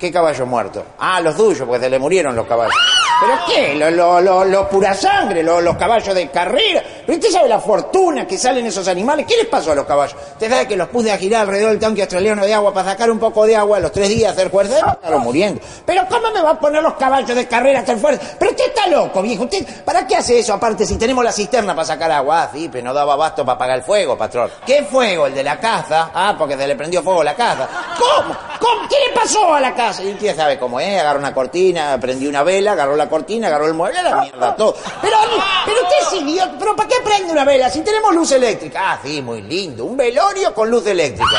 ¿Qué 0.04 0.12
caballo 0.12 0.44
muerto? 0.44 0.84
Ah, 0.98 1.18
los 1.22 1.34
suyos, 1.34 1.66
pues 1.66 1.80
se 1.80 1.88
le 1.88 1.98
murieron 1.98 2.36
los 2.36 2.46
caballos. 2.46 2.74
¿Pero 3.22 3.38
qué? 3.46 3.74
Los 3.74 3.90
lo, 3.94 4.20
lo, 4.20 4.44
los, 4.44 5.62
los 5.62 5.76
caballos 5.78 6.14
de 6.14 6.28
carrera. 6.30 6.82
¿Pero 7.06 7.18
usted 7.18 7.30
sabe 7.30 7.48
la 7.48 7.58
fortuna 7.58 8.26
que 8.26 8.36
salen 8.36 8.66
esos 8.66 8.86
animales? 8.86 9.24
¿Qué 9.26 9.34
les 9.38 9.46
pasó 9.46 9.72
a 9.72 9.74
los 9.74 9.86
caballos? 9.86 10.14
Usted 10.32 10.50
sabe 10.50 10.68
que 10.68 10.76
los 10.76 10.88
puse 10.88 11.10
a 11.10 11.16
girar 11.16 11.40
alrededor 11.42 11.70
del 11.70 11.78
tanque 11.80 12.02
australiano 12.02 12.44
de 12.44 12.52
agua 12.52 12.74
para 12.74 12.90
sacar 12.90 13.10
un 13.10 13.18
poco 13.18 13.46
de 13.46 13.56
agua 13.56 13.78
a 13.78 13.80
los 13.80 13.92
tres 13.92 14.10
días, 14.10 14.32
hacer 14.32 14.50
fuerza. 14.50 14.76
Estaron 14.92 15.22
muriendo. 15.22 15.62
¿Pero 15.86 16.02
cómo 16.10 16.30
me 16.32 16.42
va 16.42 16.50
a 16.50 16.60
poner 16.60 16.82
los 16.82 16.94
caballos 16.96 17.34
de 17.34 17.48
carrera 17.48 17.78
a 17.78 17.82
hacer 17.82 17.96
fuerza? 17.96 18.20
Pero 18.38 18.50
usted 18.50 18.66
está 18.66 18.86
loco, 18.88 19.22
viejo. 19.22 19.44
¿Usted 19.44 19.66
para 19.86 20.06
qué 20.06 20.16
hace 20.16 20.38
eso 20.38 20.52
aparte 20.52 20.84
si 20.84 20.96
tenemos 20.98 21.24
la 21.24 21.32
cisterna 21.32 21.74
para 21.74 21.86
sacar 21.86 22.12
agua? 22.12 22.42
Ah, 22.42 22.50
sí, 22.52 22.68
pero 22.70 22.84
no 22.84 22.92
daba 22.92 23.14
abasto 23.14 23.42
para 23.42 23.54
apagar 23.56 23.78
el 23.78 23.84
fuego, 23.84 24.18
patrón. 24.18 24.50
¿Qué 24.66 24.82
fuego? 24.84 25.28
¿El 25.28 25.34
de 25.34 25.44
la 25.44 25.58
casa? 25.58 26.10
Ah, 26.12 26.34
porque 26.38 26.58
se 26.58 26.66
le 26.66 26.76
prendió 26.76 27.02
fuego 27.02 27.24
la 27.24 27.34
casa. 27.34 27.66
¿Cómo? 27.98 28.36
¿Cómo? 28.60 28.86
¿Qué 28.88 28.96
le 29.08 29.14
pasó 29.18 29.54
a 29.54 29.60
la 29.60 29.74
casa? 29.74 29.93
Y 30.00 30.12
usted 30.12 30.36
sabe 30.36 30.58
cómo 30.58 30.80
es, 30.80 31.00
agarró 31.00 31.18
una 31.18 31.32
cortina, 31.34 31.98
prendió 32.00 32.28
una 32.28 32.42
vela, 32.42 32.72
agarró 32.72 32.96
la 32.96 33.08
cortina, 33.08 33.48
agarró 33.48 33.66
el 33.66 33.74
mueble, 33.74 34.02
la 34.02 34.16
mierda, 34.22 34.56
todo. 34.56 34.76
Pero, 35.00 35.16
pero 35.64 35.76
usted 35.82 35.96
es 36.00 36.22
idiota, 36.22 36.54
¿pero 36.58 36.74
para 36.76 36.88
qué 36.88 36.96
prende 37.04 37.32
una 37.32 37.44
vela 37.44 37.70
si 37.70 37.80
tenemos 37.82 38.14
luz 38.14 38.32
eléctrica? 38.32 38.80
Ah, 38.92 38.98
sí, 39.02 39.22
muy 39.22 39.42
lindo, 39.42 39.84
un 39.84 39.96
velorio 39.96 40.54
con 40.54 40.70
luz 40.70 40.86
eléctrica. 40.86 41.38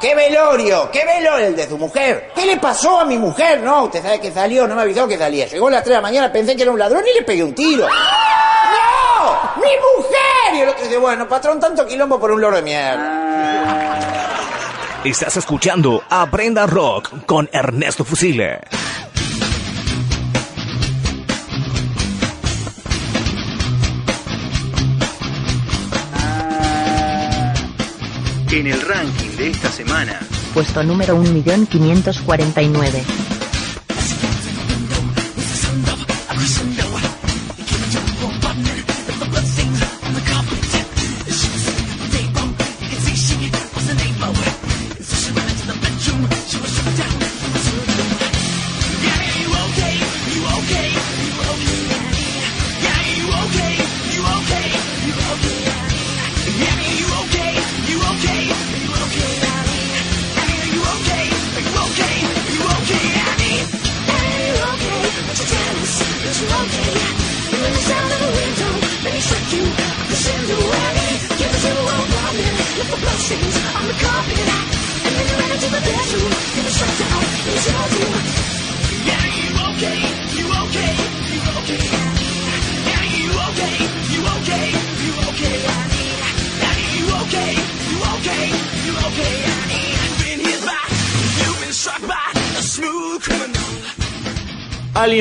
¿Qué 0.00 0.14
velorio? 0.16 0.90
¿Qué 0.90 1.04
velorio? 1.04 1.46
El 1.46 1.54
de 1.54 1.68
su 1.68 1.78
mujer. 1.78 2.32
¿Qué 2.34 2.44
le 2.44 2.56
pasó 2.56 3.00
a 3.00 3.04
mi 3.04 3.18
mujer? 3.18 3.60
No, 3.60 3.84
usted 3.84 4.02
sabe 4.02 4.20
que 4.20 4.32
salió, 4.32 4.66
no 4.66 4.74
me 4.74 4.82
avisó 4.82 5.06
que 5.06 5.16
salía. 5.16 5.46
Llegó 5.46 5.68
a 5.68 5.70
las 5.70 5.84
3 5.84 5.90
de 5.90 5.94
la 5.94 6.00
mañana, 6.00 6.32
pensé 6.32 6.56
que 6.56 6.62
era 6.62 6.72
un 6.72 6.78
ladrón 6.78 7.04
y 7.08 7.14
le 7.18 7.22
pegué 7.24 7.44
un 7.44 7.54
tiro. 7.54 7.86
¡No! 7.86 9.32
¡Mi 9.56 9.70
mujer! 9.70 10.54
Y 10.54 10.60
el 10.62 10.68
otro 10.70 10.82
dice, 10.82 10.96
bueno, 10.96 11.28
patrón, 11.28 11.60
tanto 11.60 11.86
quilombo 11.86 12.18
por 12.18 12.32
un 12.32 12.40
loro 12.40 12.56
de 12.56 12.62
mierda. 12.62 13.31
Estás 15.04 15.36
escuchando 15.36 16.00
Aprenda 16.08 16.64
Rock 16.64 17.26
con 17.26 17.50
Ernesto 17.52 18.04
Fusile. 18.04 18.60
En 28.52 28.68
el 28.68 28.80
ranking 28.80 29.36
de 29.36 29.50
esta 29.50 29.72
semana, 29.72 30.20
Puesto 30.54 30.84
número 30.84 31.20
1.549. 31.20 33.31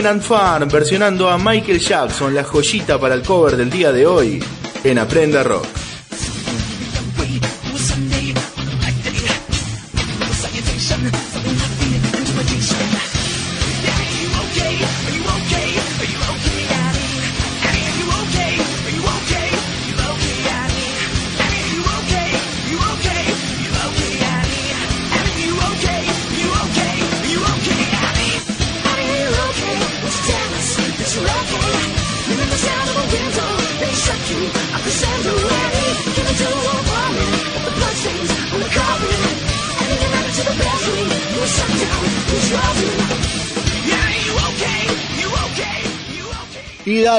Alien 0.01 0.15
and 0.15 0.23
Fun 0.23 0.67
versionando 0.67 1.29
a 1.29 1.37
Michael 1.37 1.79
Jackson, 1.79 2.33
la 2.33 2.43
joyita 2.43 2.99
para 2.99 3.13
el 3.13 3.21
cover 3.21 3.55
del 3.55 3.69
día 3.69 3.91
de 3.91 4.07
hoy 4.07 4.43
en 4.83 4.97
Aprenda 4.97 5.43
Rock. 5.43 5.80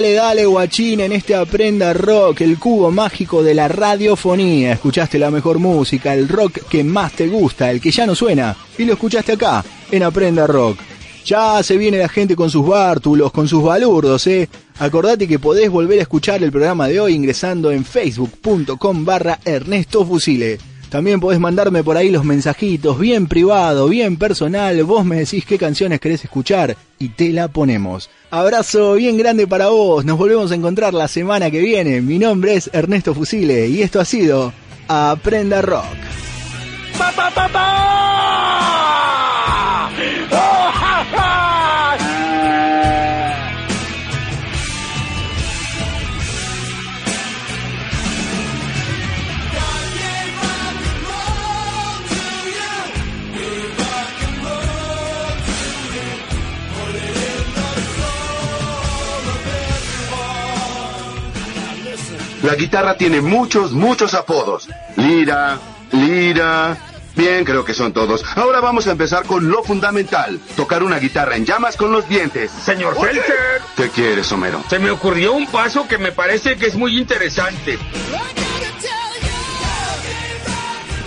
Dale, 0.02 0.14
dale, 0.14 0.46
guachín, 0.46 1.00
en 1.00 1.12
este 1.12 1.32
Aprenda 1.32 1.92
Rock, 1.92 2.40
el 2.40 2.58
cubo 2.58 2.90
mágico 2.90 3.40
de 3.40 3.54
la 3.54 3.68
radiofonía. 3.68 4.72
Escuchaste 4.72 5.16
la 5.16 5.30
mejor 5.30 5.60
música, 5.60 6.12
el 6.12 6.28
rock 6.28 6.58
que 6.68 6.82
más 6.82 7.12
te 7.12 7.28
gusta, 7.28 7.70
el 7.70 7.80
que 7.80 7.92
ya 7.92 8.04
no 8.04 8.16
suena, 8.16 8.56
y 8.76 8.84
lo 8.84 8.94
escuchaste 8.94 9.32
acá, 9.34 9.64
en 9.92 10.02
Aprenda 10.02 10.48
Rock. 10.48 10.78
Ya 11.24 11.62
se 11.62 11.76
viene 11.76 11.98
la 11.98 12.08
gente 12.08 12.34
con 12.34 12.50
sus 12.50 12.66
bártulos, 12.66 13.30
con 13.30 13.46
sus 13.46 13.62
balurdos, 13.62 14.26
eh. 14.26 14.48
Acordate 14.80 15.28
que 15.28 15.38
podés 15.38 15.70
volver 15.70 16.00
a 16.00 16.02
escuchar 16.02 16.42
el 16.42 16.50
programa 16.50 16.88
de 16.88 16.98
hoy 16.98 17.14
ingresando 17.14 17.70
en 17.70 17.84
facebook.com 17.84 19.04
barra 19.04 19.38
Ernesto 19.44 20.04
Fusile. 20.04 20.71
También 20.92 21.20
podés 21.20 21.40
mandarme 21.40 21.82
por 21.82 21.96
ahí 21.96 22.10
los 22.10 22.22
mensajitos, 22.22 22.98
bien 22.98 23.26
privado, 23.26 23.88
bien 23.88 24.18
personal. 24.18 24.84
Vos 24.84 25.06
me 25.06 25.16
decís 25.16 25.46
qué 25.46 25.56
canciones 25.56 26.00
querés 26.00 26.22
escuchar 26.22 26.76
y 26.98 27.08
te 27.08 27.30
la 27.30 27.48
ponemos. 27.48 28.10
Abrazo 28.30 28.92
bien 28.92 29.16
grande 29.16 29.46
para 29.46 29.68
vos. 29.68 30.04
Nos 30.04 30.18
volvemos 30.18 30.52
a 30.52 30.54
encontrar 30.54 30.92
la 30.92 31.08
semana 31.08 31.50
que 31.50 31.60
viene. 31.60 32.02
Mi 32.02 32.18
nombre 32.18 32.56
es 32.56 32.68
Ernesto 32.74 33.14
Fusile 33.14 33.68
y 33.68 33.80
esto 33.80 34.00
ha 34.00 34.04
sido 34.04 34.52
Aprenda 34.86 35.62
Rock. 35.62 35.96
¡Pa, 36.98 37.10
pa, 37.12 37.30
pa, 37.30 38.11
La 62.42 62.54
guitarra 62.56 62.96
tiene 62.96 63.20
muchos, 63.20 63.72
muchos 63.72 64.14
apodos. 64.14 64.68
Lira, 64.96 65.58
lira. 65.92 66.76
Bien, 67.14 67.44
creo 67.44 67.64
que 67.64 67.74
son 67.74 67.92
todos. 67.92 68.24
Ahora 68.36 68.60
vamos 68.60 68.86
a 68.86 68.92
empezar 68.92 69.24
con 69.26 69.48
lo 69.50 69.62
fundamental. 69.62 70.40
Tocar 70.56 70.82
una 70.82 70.98
guitarra 70.98 71.36
en 71.36 71.44
llamas 71.44 71.76
con 71.76 71.92
los 71.92 72.08
dientes. 72.08 72.50
Señor 72.50 72.98
Felter, 72.98 73.60
¿Qué 73.76 73.90
quieres, 73.90 74.32
Homero? 74.32 74.62
se 74.68 74.78
me 74.78 74.90
ocurrió 74.90 75.34
un 75.34 75.46
paso 75.46 75.86
que 75.86 75.98
me 75.98 76.10
parece 76.10 76.56
que 76.56 76.66
es 76.66 76.74
muy 76.74 76.98
interesante. 76.98 77.78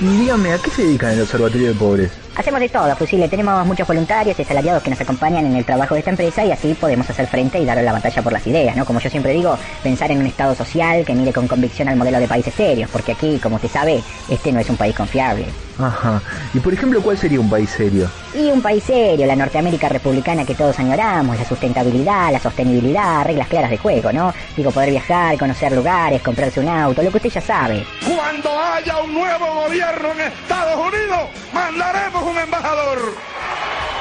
Y 0.01 0.05
dígame, 0.05 0.53
¿a 0.53 0.57
qué 0.59 0.69
se 0.69 0.83
dedican 0.83 1.09
en 1.11 1.15
el 1.17 1.21
Observatorio 1.23 1.67
de 1.69 1.73
Pobres? 1.73 2.11
Hacemos 2.37 2.59
de 2.59 2.67
todo, 2.67 2.93
Fusile. 2.97 3.29
Tenemos 3.29 3.65
muchos 3.65 3.87
voluntarios 3.87 4.37
y 4.37 4.41
asalariados 4.41 4.83
que 4.83 4.89
nos 4.89 4.99
acompañan 4.99 5.45
en 5.45 5.55
el 5.55 5.63
trabajo 5.63 5.93
de 5.93 5.99
esta 5.99 6.11
empresa 6.11 6.43
y 6.43 6.51
así 6.51 6.73
podemos 6.73 7.09
hacer 7.09 7.27
frente 7.27 7.59
y 7.59 7.65
dar 7.65 7.81
la 7.81 7.93
batalla 7.93 8.21
por 8.21 8.33
las 8.33 8.45
ideas, 8.45 8.75
¿no? 8.75 8.83
Como 8.83 8.99
yo 8.99 9.09
siempre 9.09 9.31
digo, 9.31 9.57
pensar 9.81 10.11
en 10.11 10.19
un 10.19 10.25
Estado 10.25 10.53
social 10.53 11.05
que 11.05 11.15
mire 11.15 11.31
con 11.31 11.47
convicción 11.47 11.87
al 11.87 11.95
modelo 11.95 12.19
de 12.19 12.27
países 12.27 12.53
serios, 12.53 12.89
porque 12.91 13.13
aquí, 13.13 13.39
como 13.41 13.55
usted 13.55 13.69
sabe, 13.69 14.03
este 14.27 14.51
no 14.51 14.59
es 14.59 14.69
un 14.69 14.75
país 14.75 14.93
confiable. 14.93 15.45
Ajá. 15.79 16.21
Y 16.53 16.59
por 16.59 16.73
ejemplo, 16.73 17.01
¿cuál 17.01 17.17
sería 17.17 17.39
un 17.39 17.49
país 17.49 17.69
serio? 17.69 18.09
Y 18.33 18.49
un 18.49 18.61
país 18.61 18.83
serio, 18.83 19.25
la 19.25 19.35
Norteamérica 19.35 19.89
republicana 19.89 20.45
que 20.45 20.55
todos 20.55 20.79
añoramos, 20.79 21.37
la 21.37 21.45
sustentabilidad, 21.45 22.31
la 22.31 22.39
sostenibilidad, 22.39 23.25
reglas 23.25 23.47
claras 23.47 23.69
de 23.69 23.77
juego, 23.77 24.11
¿no? 24.11 24.33
Digo, 24.55 24.71
poder 24.71 24.89
viajar, 24.89 25.37
conocer 25.37 25.71
lugares, 25.73 26.21
comprarse 26.21 26.59
un 26.59 26.69
auto, 26.69 27.01
lo 27.01 27.11
que 27.11 27.17
usted 27.17 27.29
ya 27.29 27.41
sabe. 27.41 27.85
Cuando 28.05 28.49
haya 28.57 28.97
un 28.97 29.13
nuevo 29.13 29.63
gobierno 29.63 30.11
en 30.13 30.21
Estados 30.21 30.87
Unidos, 30.87 31.29
mandaremos 31.53 32.23
un 32.23 32.37
embajador. 32.37 32.99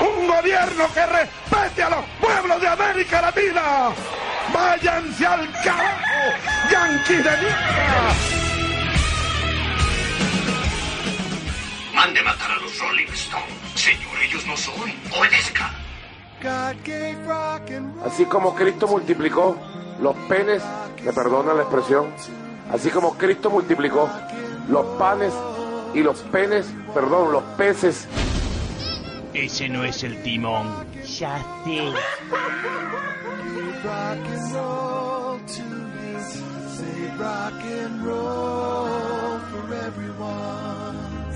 Un 0.00 0.26
gobierno 0.26 0.84
que 0.92 1.06
respete 1.06 1.82
a 1.82 1.90
los 1.90 2.04
pueblos 2.20 2.60
de 2.60 2.68
América 2.68 3.20
Latina. 3.20 3.90
Váyanse 4.52 5.26
al 5.26 5.50
carajo, 5.62 6.70
yanquis 6.70 7.24
de 7.24 7.30
mierda. 7.30 8.43
Mande 12.14 12.30
matar 12.30 12.52
a 12.52 12.60
los 12.60 12.78
Rolling 12.78 13.08
Stones. 13.08 13.46
Señor, 13.74 14.16
ellos 14.22 14.46
no 14.46 14.56
son. 14.56 14.74
Obedezca. 15.18 15.74
Así 18.06 18.24
como 18.26 18.54
Cristo 18.54 18.86
multiplicó 18.86 19.58
los 20.00 20.14
penes, 20.28 20.62
me 21.02 21.12
perdonan 21.12 21.56
la 21.56 21.62
expresión, 21.64 22.06
así 22.70 22.90
como 22.90 23.18
Cristo 23.18 23.50
multiplicó 23.50 24.08
los 24.68 24.86
panes 24.96 25.32
y 25.92 26.04
los 26.04 26.20
penes, 26.20 26.66
perdón, 26.94 27.32
los 27.32 27.42
peces. 27.56 28.06
Ese 29.32 29.68
no 29.68 29.82
es 29.82 30.04
el 30.04 30.22
timón. 30.22 30.86
Ya 31.02 31.42
sé. 31.64 31.94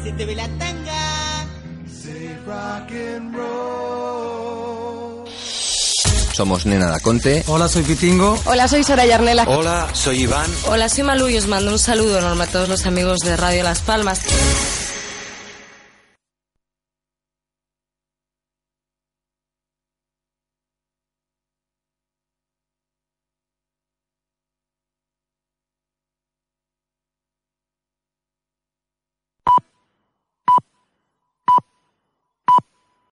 Se 0.09 0.15
te 0.15 0.25
ve 0.25 0.35
la 0.35 0.49
tanga. 0.59 1.47
Somos 6.33 6.65
Nena 6.65 6.89
Daconte. 6.89 7.45
Hola, 7.47 7.69
soy 7.69 7.83
Pitingo. 7.83 8.39
Hola, 8.47 8.69
soy 8.69 8.85
Sara 8.85 9.05
Yarnela. 9.05 9.45
Hola, 9.47 9.87
soy 9.93 10.23
Iván. 10.23 10.51
Hola, 10.67 10.89
soy 10.89 11.05
Malu 11.05 11.29
y 11.29 11.37
os 11.37 11.47
mando 11.47 11.73
un 11.73 11.79
saludo 11.79 12.21
enorme 12.21 12.45
a 12.45 12.47
todos 12.47 12.71
los 12.71 12.87
amigos 12.87 13.19
de 13.19 13.37
Radio 13.37 13.63
Las 13.65 13.83
Palmas. 13.83 14.21